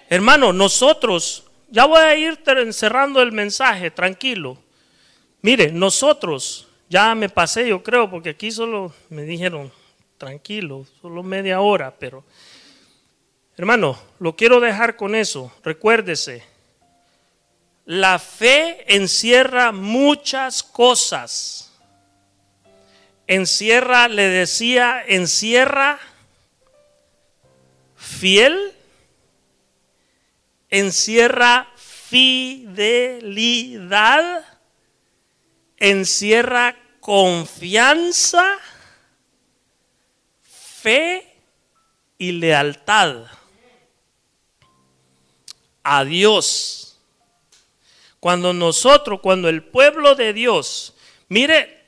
Hermano, 0.08 0.52
nosotros, 0.52 1.44
ya 1.68 1.84
voy 1.84 2.00
a 2.00 2.14
ir 2.16 2.40
cerrando 2.72 3.20
el 3.20 3.32
mensaje, 3.32 3.90
tranquilo. 3.90 4.58
Mire, 5.46 5.70
nosotros, 5.70 6.66
ya 6.88 7.14
me 7.14 7.28
pasé 7.28 7.68
yo 7.68 7.80
creo, 7.80 8.10
porque 8.10 8.30
aquí 8.30 8.50
solo 8.50 8.92
me 9.10 9.22
dijeron, 9.22 9.70
tranquilo, 10.18 10.84
solo 11.00 11.22
media 11.22 11.60
hora, 11.60 11.94
pero 11.96 12.24
hermano, 13.56 13.96
lo 14.18 14.34
quiero 14.34 14.58
dejar 14.58 14.96
con 14.96 15.14
eso. 15.14 15.52
Recuérdese, 15.62 16.42
la 17.84 18.18
fe 18.18 18.92
encierra 18.96 19.70
muchas 19.70 20.64
cosas. 20.64 21.72
Encierra, 23.28 24.08
le 24.08 24.24
decía, 24.24 25.00
encierra 25.06 26.00
fiel, 27.94 28.72
encierra 30.70 31.68
fidelidad, 31.76 33.16
encierra 35.78 36.76
confianza, 37.00 38.58
fe 40.42 41.36
y 42.18 42.32
lealtad 42.32 43.24
a 45.82 46.04
Dios. 46.04 46.98
Cuando 48.20 48.52
nosotros, 48.52 49.20
cuando 49.20 49.48
el 49.48 49.62
pueblo 49.62 50.16
de 50.16 50.32
Dios, 50.32 50.94
mire, 51.28 51.84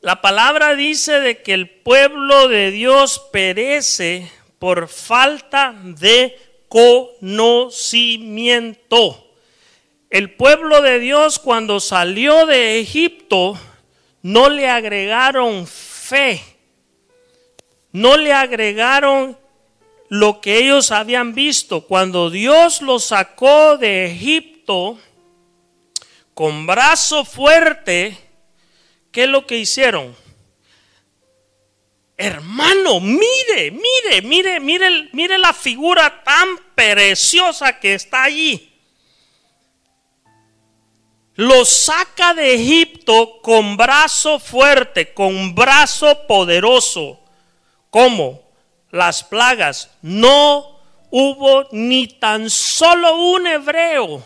la 0.00 0.20
palabra 0.20 0.74
dice 0.74 1.20
de 1.20 1.42
que 1.42 1.54
el 1.54 1.70
pueblo 1.70 2.48
de 2.48 2.70
Dios 2.70 3.20
perece 3.32 4.30
por 4.58 4.88
falta 4.88 5.74
de 5.82 6.38
conocimiento. 6.68 9.27
El 10.10 10.34
pueblo 10.34 10.82
de 10.82 10.98
Dios 10.98 11.38
cuando 11.38 11.80
salió 11.80 12.46
de 12.46 12.80
Egipto 12.80 13.58
no 14.22 14.48
le 14.48 14.68
agregaron 14.68 15.66
fe 15.66 16.42
no 17.92 18.16
le 18.16 18.32
agregaron 18.32 19.38
lo 20.08 20.40
que 20.40 20.58
ellos 20.58 20.90
habían 20.90 21.34
visto. 21.34 21.82
Cuando 21.82 22.30
Dios 22.30 22.82
los 22.82 23.04
sacó 23.04 23.76
de 23.76 24.06
Egipto 24.06 24.98
con 26.34 26.66
brazo 26.66 27.24
fuerte, 27.24 28.16
¿qué 29.10 29.24
es 29.24 29.28
lo 29.28 29.46
que 29.46 29.58
hicieron? 29.58 30.14
Hermano, 32.16 33.00
mire, 33.00 33.70
mire, 33.70 34.22
mire, 34.22 34.60
mire, 34.60 35.08
mire 35.12 35.38
la 35.38 35.52
figura 35.52 36.22
tan 36.24 36.48
preciosa 36.74 37.78
que 37.78 37.94
está 37.94 38.24
allí. 38.24 38.77
Los 41.38 41.68
saca 41.68 42.34
de 42.34 42.52
Egipto 42.56 43.40
con 43.42 43.76
brazo 43.76 44.40
fuerte, 44.40 45.14
con 45.14 45.54
brazo 45.54 46.26
poderoso. 46.26 47.20
¿Cómo? 47.90 48.42
Las 48.90 49.22
plagas. 49.22 49.88
No 50.02 50.80
hubo 51.12 51.68
ni 51.70 52.08
tan 52.08 52.50
solo 52.50 53.14
un 53.34 53.46
hebreo 53.46 54.20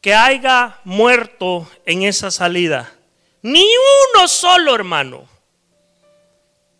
que 0.00 0.14
haya 0.14 0.78
muerto 0.84 1.68
en 1.84 2.04
esa 2.04 2.30
salida. 2.30 2.94
Ni 3.42 3.66
uno 4.14 4.28
solo, 4.28 4.76
hermano. 4.76 5.26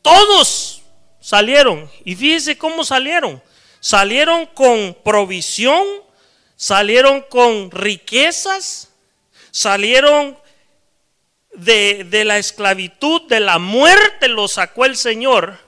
Todos 0.00 0.82
salieron. 1.18 1.90
Y 2.04 2.14
fíjese 2.14 2.56
cómo 2.56 2.84
salieron. 2.84 3.42
Salieron 3.80 4.46
con 4.46 4.96
provisión, 5.02 5.84
salieron 6.54 7.22
con 7.22 7.72
riquezas, 7.72 8.87
salieron 9.58 10.38
de, 11.52 12.22
la 12.24 12.38
esclavitud, 12.38 13.22
de 13.22 13.40
la 13.40 13.58
muerte, 13.58 14.28
lo 14.28 14.46
sacó 14.46 14.84
el 14.84 14.96
Señor. 14.96 15.58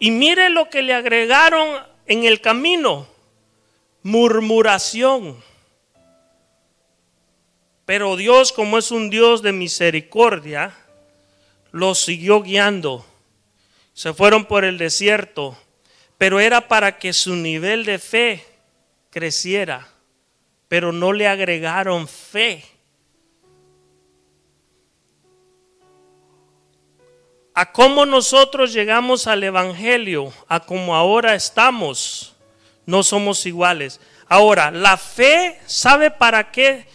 Y 0.00 0.10
mire 0.10 0.50
lo 0.50 0.68
que 0.68 0.82
le 0.82 0.92
agregaron 0.92 1.80
en 2.06 2.24
el 2.24 2.40
camino, 2.40 3.06
murmuración. 4.02 5.40
Pero 7.84 8.16
Dios, 8.16 8.52
como 8.52 8.78
es 8.78 8.90
un 8.90 9.08
Dios 9.08 9.40
de 9.40 9.52
misericordia, 9.52 10.76
los 11.70 12.00
siguió 12.00 12.42
guiando. 12.42 13.06
Se 13.94 14.12
fueron 14.12 14.46
por 14.46 14.64
el 14.64 14.78
desierto, 14.78 15.56
pero 16.18 16.40
era 16.40 16.66
para 16.66 16.98
que 16.98 17.12
su 17.12 17.36
nivel 17.36 17.84
de 17.84 18.00
fe 18.00 18.44
creciera, 19.10 19.88
pero 20.66 20.90
no 20.90 21.12
le 21.12 21.28
agregaron 21.28 22.08
fe. 22.08 22.71
A 27.54 27.72
cómo 27.72 28.06
nosotros 28.06 28.72
llegamos 28.72 29.26
al 29.26 29.44
Evangelio, 29.44 30.32
a 30.48 30.60
cómo 30.60 30.96
ahora 30.96 31.34
estamos, 31.34 32.34
no 32.86 33.02
somos 33.02 33.44
iguales. 33.46 34.00
Ahora, 34.28 34.70
la 34.70 34.96
fe, 34.96 35.58
¿sabe 35.66 36.10
para 36.10 36.50
qué? 36.50 36.86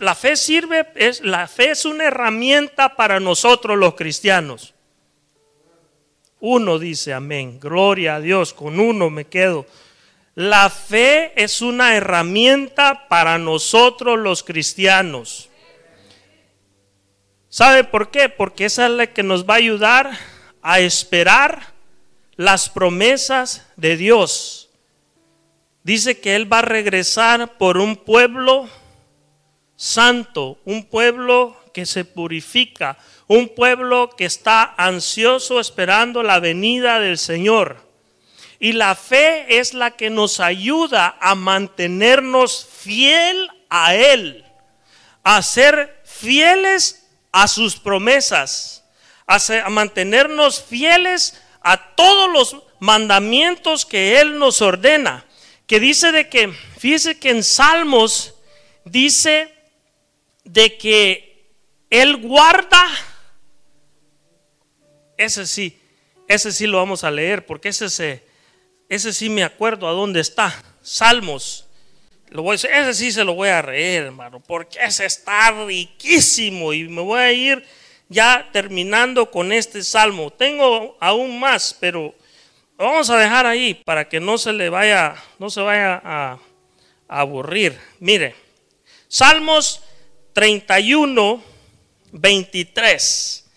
La 0.00 0.14
fe 0.14 0.36
sirve, 0.36 0.88
es, 0.96 1.20
la 1.20 1.46
fe 1.46 1.70
es 1.70 1.84
una 1.84 2.04
herramienta 2.04 2.96
para 2.96 3.20
nosotros 3.20 3.78
los 3.78 3.94
cristianos. 3.94 4.74
Uno 6.40 6.80
dice 6.80 7.12
amén, 7.12 7.60
gloria 7.60 8.16
a 8.16 8.20
Dios, 8.20 8.52
con 8.52 8.80
uno 8.80 9.10
me 9.10 9.26
quedo. 9.26 9.64
La 10.34 10.70
fe 10.70 11.32
es 11.36 11.62
una 11.62 11.94
herramienta 11.94 13.06
para 13.06 13.38
nosotros 13.38 14.18
los 14.18 14.42
cristianos. 14.42 15.50
¿Sabe 17.52 17.84
por 17.84 18.10
qué? 18.10 18.30
Porque 18.30 18.64
esa 18.64 18.86
es 18.86 18.92
la 18.92 19.08
que 19.08 19.22
nos 19.22 19.44
va 19.44 19.52
a 19.52 19.58
ayudar 19.58 20.18
a 20.62 20.80
esperar 20.80 21.74
las 22.34 22.70
promesas 22.70 23.66
de 23.76 23.98
Dios. 23.98 24.70
Dice 25.82 26.18
que 26.18 26.34
Él 26.34 26.50
va 26.50 26.60
a 26.60 26.62
regresar 26.62 27.58
por 27.58 27.76
un 27.76 27.96
pueblo 27.96 28.70
santo, 29.76 30.60
un 30.64 30.86
pueblo 30.86 31.54
que 31.74 31.84
se 31.84 32.06
purifica, 32.06 32.96
un 33.26 33.50
pueblo 33.50 34.08
que 34.16 34.24
está 34.24 34.74
ansioso 34.78 35.60
esperando 35.60 36.22
la 36.22 36.40
venida 36.40 37.00
del 37.00 37.18
Señor. 37.18 37.86
Y 38.60 38.72
la 38.72 38.94
fe 38.94 39.58
es 39.58 39.74
la 39.74 39.90
que 39.90 40.08
nos 40.08 40.40
ayuda 40.40 41.18
a 41.20 41.34
mantenernos 41.34 42.66
fiel 42.66 43.50
a 43.68 43.94
Él, 43.94 44.42
a 45.22 45.42
ser 45.42 46.00
fieles 46.06 47.01
a 47.32 47.48
sus 47.48 47.76
promesas, 47.76 48.84
a, 49.26 49.38
mantenernos 49.70 50.62
fieles 50.62 51.40
a 51.62 51.94
todos 51.94 52.30
los 52.30 52.62
mandamientos 52.78 53.86
que 53.86 54.20
Él 54.20 54.38
nos 54.38 54.60
ordena. 54.60 55.24
Que 55.66 55.80
dice 55.80 56.12
de 56.12 56.28
que, 56.28 56.52
fíjese 56.78 57.18
que 57.18 57.30
en 57.30 57.42
Salmos 57.42 58.34
dice 58.84 59.52
de 60.44 60.76
que 60.76 61.50
Él 61.88 62.18
guarda, 62.18 62.84
ese 65.16 65.46
sí, 65.46 65.80
ese 66.28 66.52
sí 66.52 66.66
lo 66.66 66.78
vamos 66.78 67.04
a 67.04 67.10
leer, 67.10 67.46
porque 67.46 67.70
ese, 67.70 68.24
ese 68.88 69.12
sí 69.12 69.30
me 69.30 69.44
acuerdo 69.44 69.88
a 69.88 69.92
dónde 69.92 70.20
está. 70.20 70.62
Salmos. 70.82 71.68
Lo 72.32 72.50
ese 72.50 72.94
sí 72.94 73.12
se 73.12 73.24
lo 73.24 73.34
voy 73.34 73.50
a 73.50 73.60
reír, 73.60 74.04
hermano, 74.04 74.40
porque 74.40 74.78
ese 74.82 75.04
está 75.04 75.50
riquísimo 75.66 76.72
y 76.72 76.88
me 76.88 77.02
voy 77.02 77.20
a 77.20 77.30
ir 77.30 77.66
ya 78.08 78.48
terminando 78.50 79.30
con 79.30 79.52
este 79.52 79.84
salmo. 79.84 80.30
Tengo 80.30 80.96
aún 80.98 81.38
más, 81.38 81.76
pero 81.78 82.14
vamos 82.78 83.10
a 83.10 83.18
dejar 83.18 83.44
ahí 83.44 83.74
para 83.74 84.08
que 84.08 84.18
no 84.18 84.38
se 84.38 84.54
le 84.54 84.70
vaya, 84.70 85.14
no 85.38 85.50
se 85.50 85.60
vaya 85.60 86.00
a, 86.02 86.38
a 87.06 87.20
aburrir. 87.20 87.78
Mire, 88.00 88.34
Salmos 89.08 89.82
31, 90.32 91.42
23 92.12 93.50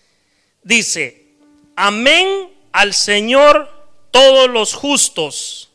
dice: 0.62 1.28
Amén 1.76 2.50
al 2.72 2.92
Señor 2.92 3.70
todos 4.10 4.50
los 4.50 4.74
justos. 4.74 5.70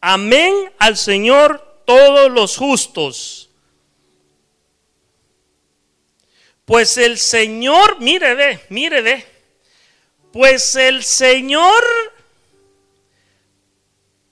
Amén 0.00 0.52
al 0.80 0.96
Señor 0.96 1.71
todos 1.84 2.30
los 2.30 2.56
justos. 2.56 3.50
Pues 6.64 6.96
el 6.96 7.18
Señor, 7.18 8.00
mire 8.00 8.34
ve, 8.34 8.60
mire 8.68 9.02
ve, 9.02 9.26
pues 10.32 10.74
el 10.76 11.04
Señor 11.04 11.82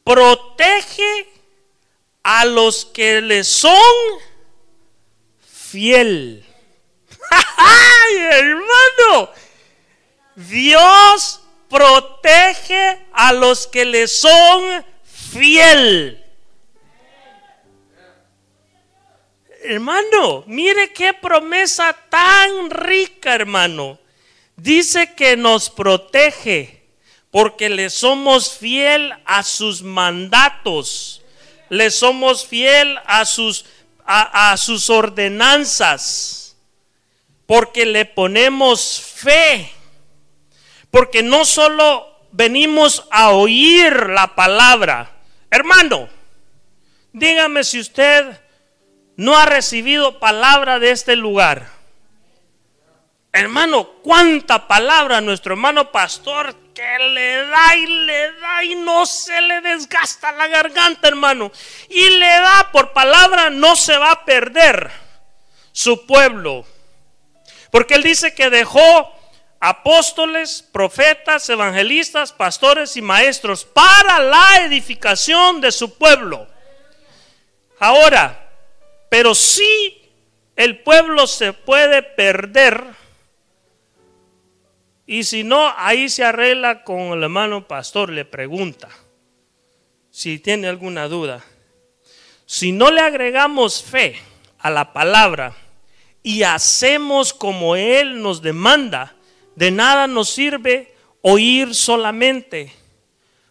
protege 0.04 1.28
a 2.22 2.44
los 2.44 2.84
que 2.84 3.20
le 3.20 3.44
son 3.44 3.82
fiel. 5.42 6.44
¡Ay, 7.30 8.16
hermano! 8.16 9.30
Dios 10.36 11.40
protege 11.68 13.06
a 13.12 13.32
los 13.32 13.66
que 13.66 13.84
le 13.84 14.08
son 14.08 14.84
fiel. 15.04 16.19
Hermano, 19.62 20.44
mire 20.46 20.92
qué 20.92 21.12
promesa 21.14 21.96
tan 22.08 22.70
rica, 22.70 23.34
hermano. 23.34 23.98
Dice 24.56 25.14
que 25.14 25.36
nos 25.36 25.70
protege 25.70 26.82
porque 27.30 27.68
le 27.68 27.90
somos 27.90 28.56
fiel 28.56 29.14
a 29.24 29.42
sus 29.42 29.82
mandatos, 29.82 31.22
le 31.68 31.90
somos 31.90 32.46
fiel 32.46 32.98
a 33.06 33.24
sus, 33.24 33.64
a, 34.04 34.56
sus 34.56 34.90
ordenanzas, 34.90 36.56
porque 37.46 37.86
le 37.86 38.04
ponemos 38.04 39.00
fe 39.00 39.72
porque 40.90 41.22
no 41.22 41.44
solo 41.44 42.06
venimos 42.32 43.06
a 43.10 43.30
oír 43.30 44.08
la 44.10 44.34
palabra. 44.34 45.10
Hermano, 45.50 46.08
dígame 47.12 47.64
si 47.64 47.80
usted 47.80 48.40
no 49.16 49.36
ha 49.36 49.46
recibido 49.46 50.18
palabra 50.18 50.78
de 50.78 50.90
este 50.90 51.16
lugar. 51.16 51.68
Hermano, 53.32 53.88
cuánta 54.02 54.66
palabra 54.66 55.20
nuestro 55.20 55.54
hermano 55.54 55.92
pastor 55.92 56.54
que 56.74 56.98
le 56.98 57.46
da 57.46 57.76
y 57.76 57.86
le 57.86 58.32
da 58.40 58.64
y 58.64 58.74
no 58.74 59.06
se 59.06 59.40
le 59.40 59.60
desgasta 59.60 60.32
la 60.32 60.48
garganta, 60.48 61.08
hermano. 61.08 61.52
Y 61.88 62.10
le 62.10 62.26
da 62.26 62.70
por 62.72 62.92
palabra, 62.92 63.50
no 63.50 63.76
se 63.76 63.96
va 63.98 64.12
a 64.12 64.24
perder 64.24 64.90
su 65.72 66.06
pueblo. 66.06 66.64
Porque 67.70 67.94
él 67.94 68.02
dice 68.02 68.34
que 68.34 68.50
dejó 68.50 69.14
apóstoles, 69.60 70.62
profetas, 70.72 71.48
evangelistas, 71.48 72.32
pastores 72.32 72.96
y 72.96 73.02
maestros 73.02 73.64
para 73.64 74.18
la 74.18 74.64
edificación 74.64 75.60
de 75.60 75.70
su 75.70 75.96
pueblo. 75.96 76.48
Ahora, 77.78 78.49
pero 79.10 79.34
si 79.34 80.00
el 80.56 80.78
pueblo 80.82 81.26
se 81.26 81.52
puede 81.52 82.02
perder, 82.02 82.82
y 85.04 85.24
si 85.24 85.42
no, 85.42 85.74
ahí 85.76 86.08
se 86.08 86.24
arregla 86.24 86.84
con 86.84 86.98
el 87.12 87.24
hermano 87.24 87.66
pastor, 87.66 88.10
le 88.10 88.24
pregunta 88.24 88.88
si 90.10 90.38
tiene 90.38 90.68
alguna 90.68 91.08
duda. 91.08 91.44
Si 92.46 92.70
no 92.70 92.90
le 92.90 93.00
agregamos 93.00 93.82
fe 93.82 94.16
a 94.58 94.70
la 94.70 94.92
palabra 94.92 95.56
y 96.22 96.44
hacemos 96.44 97.32
como 97.32 97.74
Él 97.74 98.22
nos 98.22 98.40
demanda, 98.40 99.16
de 99.56 99.72
nada 99.72 100.06
nos 100.06 100.30
sirve 100.30 100.94
oír 101.22 101.74
solamente. 101.74 102.72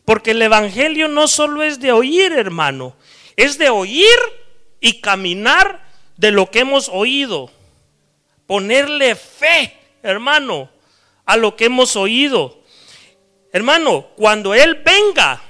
Porque 0.06 0.32
el 0.32 0.42
Evangelio 0.42 1.10
no 1.10 1.28
solo 1.28 1.62
es 1.64 1.82
de 1.82 1.92
oír, 1.92 2.32
hermano, 2.32 2.96
es 3.36 3.58
de 3.58 3.70
oír 3.70 4.08
y 4.80 5.02
caminar 5.02 5.84
de 6.18 6.32
lo 6.32 6.52
que 6.52 6.60
hemos 6.60 6.90
oído. 6.90 7.52
Ponerle 8.48 9.16
fe, 9.16 9.78
hermano, 10.04 10.70
a 11.26 11.38
lo 11.38 11.56
que 11.56 11.66
hemos 11.66 11.96
oído. 11.96 12.64
Hermano, 13.52 14.08
cuando 14.16 14.54
Él 14.54 14.76
venga 14.84 15.42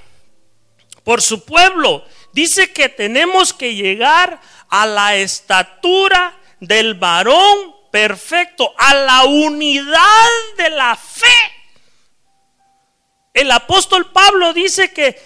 por 1.04 1.22
su 1.22 1.46
pueblo, 1.46 2.06
dice 2.34 2.72
que 2.72 2.90
tenemos 2.90 3.54
que 3.54 3.76
llegar 3.76 4.42
a 4.70 4.86
la 4.86 5.16
estatura 5.16 6.38
del 6.60 6.94
varón 6.94 7.76
perfecto, 7.92 8.74
a 8.78 8.94
la 8.94 9.24
unidad 9.24 10.30
de 10.58 10.70
la 10.70 10.96
fe. 10.96 11.28
El 13.34 13.52
apóstol 13.52 14.12
Pablo 14.12 14.54
dice 14.54 14.92
que, 14.92 15.20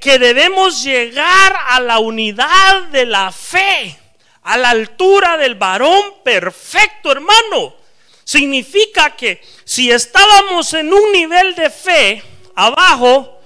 que, 0.00 0.18
debemos 0.18 0.82
llegar 0.82 1.54
a 1.68 1.80
la 1.80 1.98
unidad 1.98 2.84
de 2.84 3.04
la 3.04 3.30
fe, 3.30 3.98
a 4.42 4.56
la 4.56 4.70
altura 4.70 5.36
del 5.36 5.56
varón 5.56 6.14
perfecto, 6.24 7.12
hermano. 7.12 7.74
Significa 8.24 9.14
que 9.14 9.42
si 9.64 9.90
estábamos 9.90 10.72
en 10.72 10.92
un 10.92 11.12
nivel 11.12 11.54
de 11.54 11.68
fe 11.68 12.22
abajo, 12.54 13.40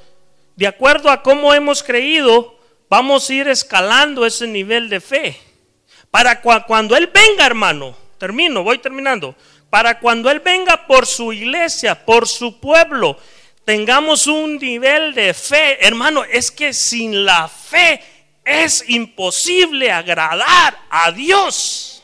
de 0.54 0.68
acuerdo 0.68 1.10
a 1.10 1.22
cómo 1.22 1.54
hemos 1.54 1.82
creído, 1.82 2.56
vamos 2.88 3.28
a 3.28 3.34
ir 3.34 3.48
escalando 3.48 4.24
ese 4.24 4.46
nivel 4.46 4.88
de 4.88 5.00
fe. 5.00 5.40
Para 6.10 6.40
cuando 6.40 6.96
Él 6.96 7.08
venga, 7.12 7.46
hermano, 7.46 7.96
termino, 8.18 8.62
voy 8.62 8.78
terminando. 8.78 9.34
Para 9.70 9.98
cuando 9.98 10.30
Él 10.30 10.38
venga 10.38 10.86
por 10.86 11.06
su 11.06 11.32
iglesia, 11.32 12.04
por 12.04 12.28
su 12.28 12.60
pueblo, 12.60 13.18
tengamos 13.64 14.26
un 14.26 14.58
nivel 14.58 15.14
de 15.14 15.34
fe. 15.34 15.84
Hermano, 15.86 16.24
es 16.24 16.50
que 16.50 16.72
sin 16.72 17.24
la 17.24 17.48
fe 17.48 18.00
es 18.44 18.84
imposible 18.88 19.90
agradar 19.90 20.78
a 20.90 21.10
Dios. 21.12 22.02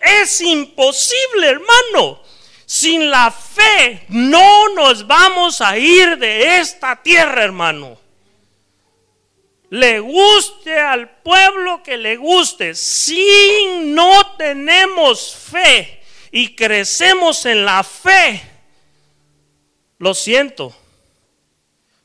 Es 0.00 0.40
imposible, 0.40 1.48
hermano. 1.48 2.20
Sin 2.66 3.10
la 3.10 3.30
fe 3.30 4.04
no 4.08 4.68
nos 4.74 5.06
vamos 5.06 5.60
a 5.60 5.78
ir 5.78 6.18
de 6.18 6.58
esta 6.58 7.02
tierra, 7.02 7.44
hermano 7.44 7.98
le 9.70 10.00
guste 10.00 10.78
al 10.78 11.10
pueblo 11.22 11.82
que 11.82 11.96
le 11.96 12.16
guste, 12.16 12.74
si 12.74 13.82
no 13.84 14.34
tenemos 14.36 15.34
fe 15.34 16.00
y 16.30 16.54
crecemos 16.54 17.44
en 17.44 17.64
la 17.64 17.84
fe, 17.84 18.42
lo 19.98 20.14
siento. 20.14 20.74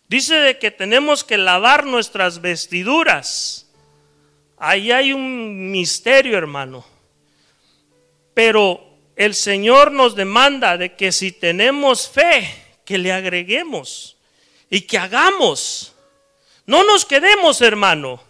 Dice 0.08 0.36
de 0.36 0.60
que 0.60 0.72
tenemos 0.72 1.24
que 1.24 1.38
lavar 1.38 1.86
nuestras 1.86 2.41
vestiduras. 2.41 3.68
Ahí 4.58 4.91
hay 4.91 5.14
un 5.14 5.72
misterio, 5.72 6.38
hermano. 6.38 6.86
Pero 8.34 8.84
el 9.16 9.36
Señor 9.36 9.91
nos 9.91 10.16
demanda 10.16 10.78
de 10.78 10.96
que 10.96 11.12
si 11.12 11.32
tenemos 11.32 12.10
fe, 12.10 12.48
que 12.86 12.98
le 12.98 13.12
agreguemos 13.12 14.18
y 14.70 14.82
que 14.82 14.98
hagamos. 14.98 15.94
No 16.66 16.84
nos 16.84 17.06
quedemos, 17.06 17.62
hermano. 17.62 18.22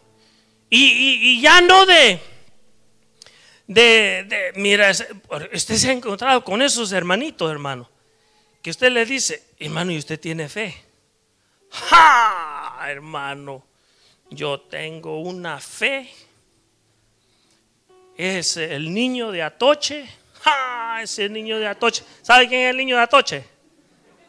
Y, 0.69 1.39
ya 1.39 1.61
no 1.61 1.85
de, 1.85 2.19
de, 3.67 4.25
de, 4.27 4.53
mira, 4.55 4.89
usted 4.89 5.75
se 5.75 5.89
ha 5.89 5.91
encontrado 5.91 6.43
con 6.43 6.63
esos 6.63 6.91
hermanitos, 6.91 7.51
hermano, 7.51 7.89
que 8.63 8.69
usted 8.69 8.91
le 8.93 9.05
dice, 9.05 9.43
hermano, 9.59 9.91
¿y 9.91 9.97
usted 9.97 10.17
tiene 10.17 10.47
fe? 10.47 10.73
¡Ja! 11.69 12.79
Hermano, 12.87 13.61
yo 14.29 14.61
tengo 14.61 15.19
una 15.19 15.59
fe. 15.59 16.09
Es 18.15 18.55
el 18.55 18.93
niño 18.93 19.31
de 19.31 19.43
Atoche. 19.43 20.07
¡Ja! 20.41 21.01
Ese 21.03 21.27
niño 21.27 21.59
de 21.59 21.67
Atoche. 21.67 22.05
¿Sabe 22.21 22.47
quién 22.47 22.61
es 22.61 22.69
el 22.69 22.77
niño 22.77 22.95
de 22.95 23.01
Atoche? 23.01 23.43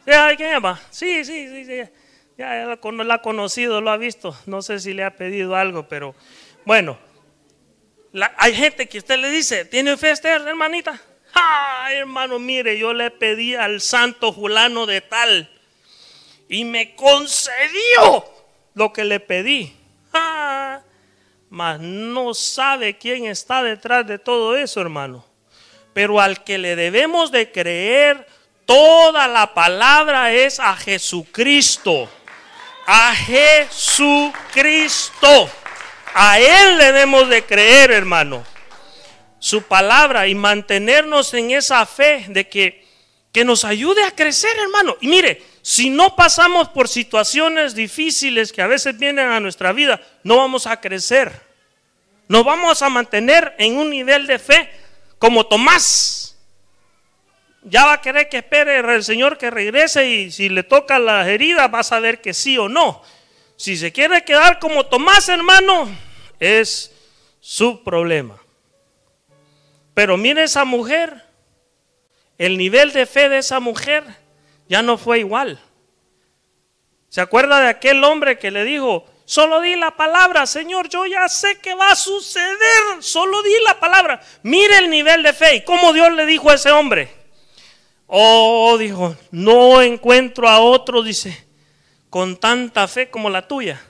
¿Sabe 0.05 0.35
quién 0.35 0.61
es? 0.61 0.79
Sí, 0.91 1.23
sí, 1.23 1.47
sí, 1.47 1.65
sí. 1.65 1.89
Ya 2.37 2.65
lo 2.65 3.13
ha 3.13 3.21
conocido, 3.21 3.79
lo 3.79 3.89
ha 3.89 3.95
visto. 3.95 4.37
No 4.47 4.61
sé 4.61 4.81
si 4.81 4.93
le 4.93 5.05
ha 5.05 5.15
pedido 5.15 5.55
algo, 5.55 5.87
pero 5.87 6.13
bueno. 6.65 6.97
hay 8.35 8.53
gente 8.53 8.89
que 8.89 8.97
usted 8.97 9.17
le 9.17 9.29
dice, 9.29 9.63
¿tiene 9.63 9.95
fe 9.95 10.11
este 10.11 10.27
hermanita? 10.27 11.01
Hermano, 11.91 12.39
mire, 12.39 12.77
yo 12.77 12.93
le 12.93 13.11
pedí 13.11 13.55
al 13.55 13.81
santo 13.81 14.31
Julano 14.31 14.85
de 14.85 15.01
tal 15.01 15.49
y 16.49 16.63
me 16.65 16.95
concedió 16.95 18.25
lo 18.73 18.93
que 18.93 19.03
le 19.03 19.19
pedí. 19.19 19.75
Mas 21.49 21.79
no 21.79 22.33
sabe 22.33 22.97
quién 22.97 23.25
está 23.25 23.63
detrás 23.63 24.07
de 24.07 24.19
todo 24.19 24.55
eso, 24.55 24.81
hermano. 24.81 25.25
Pero 25.93 26.19
al 26.19 26.43
que 26.43 26.57
le 26.57 26.75
debemos 26.75 27.31
de 27.31 27.51
creer 27.51 28.27
toda 28.65 29.27
la 29.27 29.53
palabra 29.53 30.33
es 30.33 30.59
a 30.59 30.75
Jesucristo. 30.75 32.09
A 32.85 33.15
Jesucristo. 33.15 34.29
A 36.13 36.39
Él 36.39 36.77
le 36.77 36.85
debemos 36.85 37.29
de 37.29 37.43
creer, 37.45 37.91
hermano. 37.91 38.43
Su 39.45 39.61
palabra 39.61 40.27
y 40.27 40.33
mantenernos 40.33 41.31
en 41.35 41.51
esa 41.51 41.85
fe 41.85 42.25
de 42.29 42.49
que, 42.49 42.83
que 43.31 43.45
nos 43.45 43.63
ayude 43.63 44.03
a 44.03 44.09
crecer, 44.09 44.49
hermano. 44.57 44.97
Y 45.01 45.07
mire, 45.07 45.39
si 45.61 45.91
no 45.91 46.15
pasamos 46.15 46.69
por 46.69 46.87
situaciones 46.87 47.75
difíciles 47.75 48.51
que 48.51 48.63
a 48.63 48.67
veces 48.67 48.97
vienen 48.97 49.27
a 49.27 49.39
nuestra 49.39 49.71
vida, 49.71 50.01
no 50.23 50.37
vamos 50.37 50.65
a 50.65 50.81
crecer. 50.81 51.43
Nos 52.27 52.43
vamos 52.43 52.81
a 52.81 52.89
mantener 52.89 53.53
en 53.59 53.77
un 53.77 53.91
nivel 53.91 54.25
de 54.25 54.39
fe 54.39 54.67
como 55.19 55.45
Tomás. 55.45 56.35
Ya 57.61 57.85
va 57.85 57.93
a 57.93 58.01
querer 58.01 58.29
que 58.29 58.37
espere 58.37 58.79
el 58.79 59.03
Señor 59.03 59.37
que 59.37 59.51
regrese 59.51 60.09
y 60.09 60.31
si 60.31 60.49
le 60.49 60.63
toca 60.63 60.97
las 60.97 61.27
heridas 61.27 61.71
va 61.71 61.81
a 61.81 61.83
saber 61.83 62.19
que 62.19 62.33
sí 62.33 62.57
o 62.57 62.67
no. 62.67 63.03
Si 63.57 63.77
se 63.77 63.91
quiere 63.91 64.25
quedar 64.25 64.57
como 64.57 64.87
Tomás, 64.87 65.29
hermano, 65.29 65.87
es 66.39 66.91
su 67.39 67.83
problema. 67.83 68.41
Pero 69.95 70.17
mire 70.17 70.43
esa 70.43 70.65
mujer, 70.65 71.23
el 72.37 72.57
nivel 72.57 72.91
de 72.91 73.05
fe 73.07 73.29
de 73.29 73.39
esa 73.39 73.59
mujer 73.59 74.03
ya 74.67 74.83
no 74.83 74.97
fue 74.97 75.19
igual. 75.19 75.59
¿Se 77.07 77.21
acuerda 77.21 77.61
de 77.61 77.69
aquel 77.69 78.03
hombre 78.03 78.37
que 78.37 78.51
le 78.51 78.65
dijo, 78.65 79.05
solo 79.23 79.61
di 79.61 79.77
la 79.77 79.95
palabra, 79.95 80.45
Señor, 80.45 80.89
yo 80.89 81.05
ya 81.05 81.29
sé 81.29 81.59
que 81.59 81.73
va 81.75 81.91
a 81.91 81.95
suceder, 81.95 82.83
solo 82.99 83.41
di 83.41 83.53
la 83.65 83.79
palabra. 83.79 84.21
Mire 84.43 84.79
el 84.79 84.89
nivel 84.89 85.23
de 85.23 85.31
fe 85.31 85.55
y 85.55 85.63
cómo 85.63 85.93
Dios 85.93 86.11
le 86.11 86.25
dijo 86.25 86.49
a 86.49 86.55
ese 86.55 86.71
hombre. 86.71 87.09
Oh, 88.07 88.77
dijo, 88.77 89.15
no 89.31 89.81
encuentro 89.81 90.49
a 90.49 90.59
otro, 90.59 91.03
dice, 91.03 91.47
con 92.09 92.37
tanta 92.37 92.85
fe 92.89 93.09
como 93.09 93.29
la 93.29 93.47
tuya. 93.47 93.81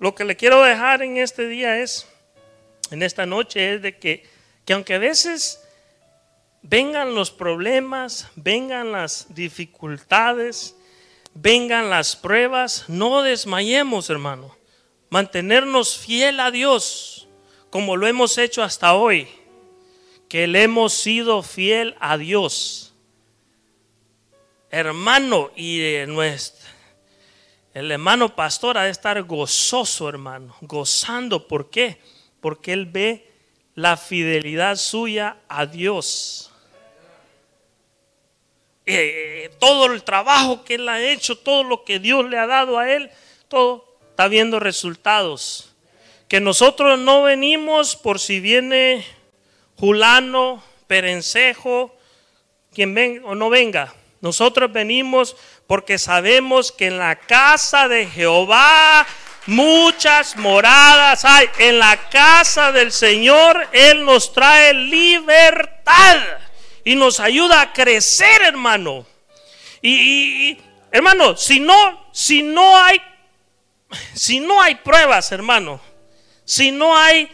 Lo 0.00 0.16
que 0.16 0.24
le 0.24 0.36
quiero 0.36 0.62
dejar 0.62 1.02
en 1.02 1.16
este 1.16 1.46
día 1.46 1.78
es, 1.78 2.08
en 2.94 3.02
esta 3.02 3.26
noche, 3.26 3.74
es 3.74 3.82
de 3.82 3.98
que, 3.98 4.24
que 4.64 4.72
aunque 4.72 4.94
a 4.94 4.98
veces 4.98 5.60
vengan 6.62 7.14
los 7.14 7.30
problemas, 7.30 8.28
vengan 8.36 8.92
las 8.92 9.34
dificultades, 9.34 10.76
vengan 11.34 11.90
las 11.90 12.16
pruebas, 12.16 12.84
no 12.88 13.22
desmayemos, 13.22 14.08
hermano. 14.10 14.56
Mantenernos 15.10 15.98
fiel 15.98 16.40
a 16.40 16.50
Dios, 16.50 17.28
como 17.70 17.96
lo 17.96 18.06
hemos 18.06 18.38
hecho 18.38 18.62
hasta 18.62 18.94
hoy, 18.94 19.28
que 20.28 20.46
le 20.46 20.62
hemos 20.62 20.94
sido 20.94 21.42
fiel 21.42 21.96
a 22.00 22.16
Dios. 22.16 22.94
Hermano, 24.70 25.50
y 25.54 25.82
nuestro 26.06 26.64
el 27.74 27.90
hermano 27.90 28.36
pastor 28.36 28.78
ha 28.78 28.84
de 28.84 28.90
estar 28.90 29.20
gozoso, 29.24 30.08
hermano, 30.08 30.54
gozando. 30.60 31.48
¿Por 31.48 31.70
qué? 31.70 32.00
Porque 32.44 32.74
él 32.74 32.84
ve 32.84 33.26
la 33.74 33.96
fidelidad 33.96 34.76
suya 34.76 35.38
a 35.48 35.64
Dios. 35.64 36.52
Eh, 38.84 39.50
todo 39.58 39.86
el 39.86 40.02
trabajo 40.02 40.62
que 40.62 40.74
él 40.74 40.86
ha 40.90 41.00
hecho, 41.00 41.38
todo 41.38 41.64
lo 41.64 41.84
que 41.84 41.98
Dios 41.98 42.28
le 42.28 42.36
ha 42.36 42.46
dado 42.46 42.78
a 42.78 42.92
él, 42.92 43.10
todo 43.48 43.96
está 44.10 44.28
viendo 44.28 44.60
resultados. 44.60 45.72
Que 46.28 46.38
nosotros 46.38 46.98
no 46.98 47.22
venimos 47.22 47.96
por 47.96 48.20
si 48.20 48.40
viene 48.40 49.06
Julano, 49.78 50.62
Perencejo, 50.86 51.96
quien 52.74 52.92
venga 52.92 53.24
o 53.24 53.34
no 53.34 53.48
venga. 53.48 53.94
Nosotros 54.20 54.70
venimos 54.70 55.34
porque 55.66 55.96
sabemos 55.96 56.72
que 56.72 56.88
en 56.88 56.98
la 56.98 57.16
casa 57.16 57.88
de 57.88 58.04
Jehová 58.04 59.06
muchas 59.46 60.36
moradas 60.36 61.24
hay. 61.24 61.48
En 61.58 61.78
la 61.78 61.96
casa 62.08 62.72
del 62.72 62.92
Señor 62.92 63.68
Él 63.72 64.04
nos 64.04 64.32
trae 64.32 64.74
libertad 64.74 66.18
y 66.84 66.94
nos 66.94 67.20
ayuda 67.20 67.60
a 67.60 67.72
crecer, 67.72 68.42
hermano. 68.42 69.06
Y, 69.80 70.58
hermano, 70.90 71.36
si 71.36 71.60
no, 71.60 72.08
si 72.12 72.42
no 72.42 72.76
hay, 72.76 73.00
si 74.14 74.40
no 74.40 74.60
hay 74.60 74.76
pruebas, 74.76 75.30
hermano, 75.32 75.80
si 76.44 76.70
no 76.70 76.96
hay 76.96 77.30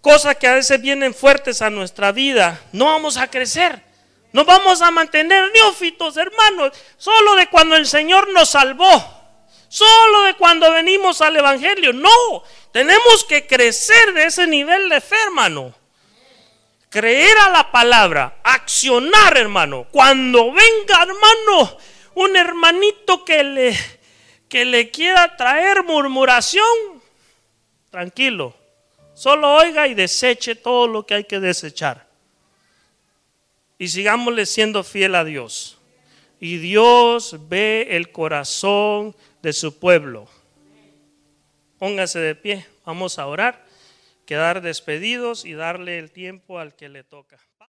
cosas 0.00 0.36
que 0.36 0.46
a 0.46 0.54
veces 0.54 0.80
vienen 0.80 1.14
fuertes 1.14 1.62
a 1.62 1.70
nuestra 1.70 2.12
vida, 2.12 2.60
no 2.72 2.86
vamos 2.86 3.16
a 3.16 3.28
crecer. 3.28 3.86
No 4.32 4.44
vamos 4.44 4.82
a 4.82 4.90
mantener 4.90 5.50
neófitos, 5.50 6.18
hermanos, 6.18 6.72
solo 6.98 7.36
de 7.36 7.48
cuando 7.48 7.74
el 7.74 7.86
Señor 7.86 8.28
nos 8.34 8.50
salvó. 8.50 9.15
Solo 9.76 10.22
de 10.22 10.32
cuando 10.36 10.72
venimos 10.72 11.20
al 11.20 11.36
Evangelio. 11.36 11.92
No, 11.92 12.42
tenemos 12.72 13.24
que 13.24 13.46
crecer 13.46 14.14
de 14.14 14.24
ese 14.24 14.46
nivel 14.46 14.88
de 14.88 15.02
fe, 15.02 15.16
hermano. 15.26 15.74
Creer 16.88 17.36
a 17.36 17.50
la 17.50 17.70
palabra, 17.70 18.38
accionar, 18.42 19.36
hermano. 19.36 19.86
Cuando 19.90 20.50
venga, 20.50 21.02
hermano, 21.02 21.76
un 22.14 22.36
hermanito 22.38 23.22
que 23.22 23.44
le, 23.44 23.76
que 24.48 24.64
le 24.64 24.90
quiera 24.90 25.36
traer 25.36 25.84
murmuración, 25.84 26.64
tranquilo. 27.90 28.54
Solo 29.12 29.56
oiga 29.56 29.86
y 29.86 29.92
deseche 29.92 30.54
todo 30.54 30.88
lo 30.88 31.04
que 31.04 31.16
hay 31.16 31.24
que 31.24 31.38
desechar 31.38 32.06
y 33.78 33.88
sigámosle 33.88 34.46
siendo 34.46 34.82
fiel 34.82 35.16
a 35.16 35.24
Dios. 35.24 35.76
Y 36.40 36.56
Dios 36.56 37.36
ve 37.46 37.88
el 37.90 38.10
corazón 38.10 39.14
de 39.46 39.52
su 39.52 39.78
pueblo. 39.78 40.26
Póngase 41.78 42.18
de 42.18 42.34
pie, 42.34 42.66
vamos 42.84 43.20
a 43.20 43.28
orar, 43.28 43.64
quedar 44.24 44.60
despedidos 44.60 45.44
y 45.44 45.52
darle 45.52 46.00
el 46.00 46.10
tiempo 46.10 46.58
al 46.58 46.74
que 46.74 46.88
le 46.88 47.04
toca. 47.04 47.38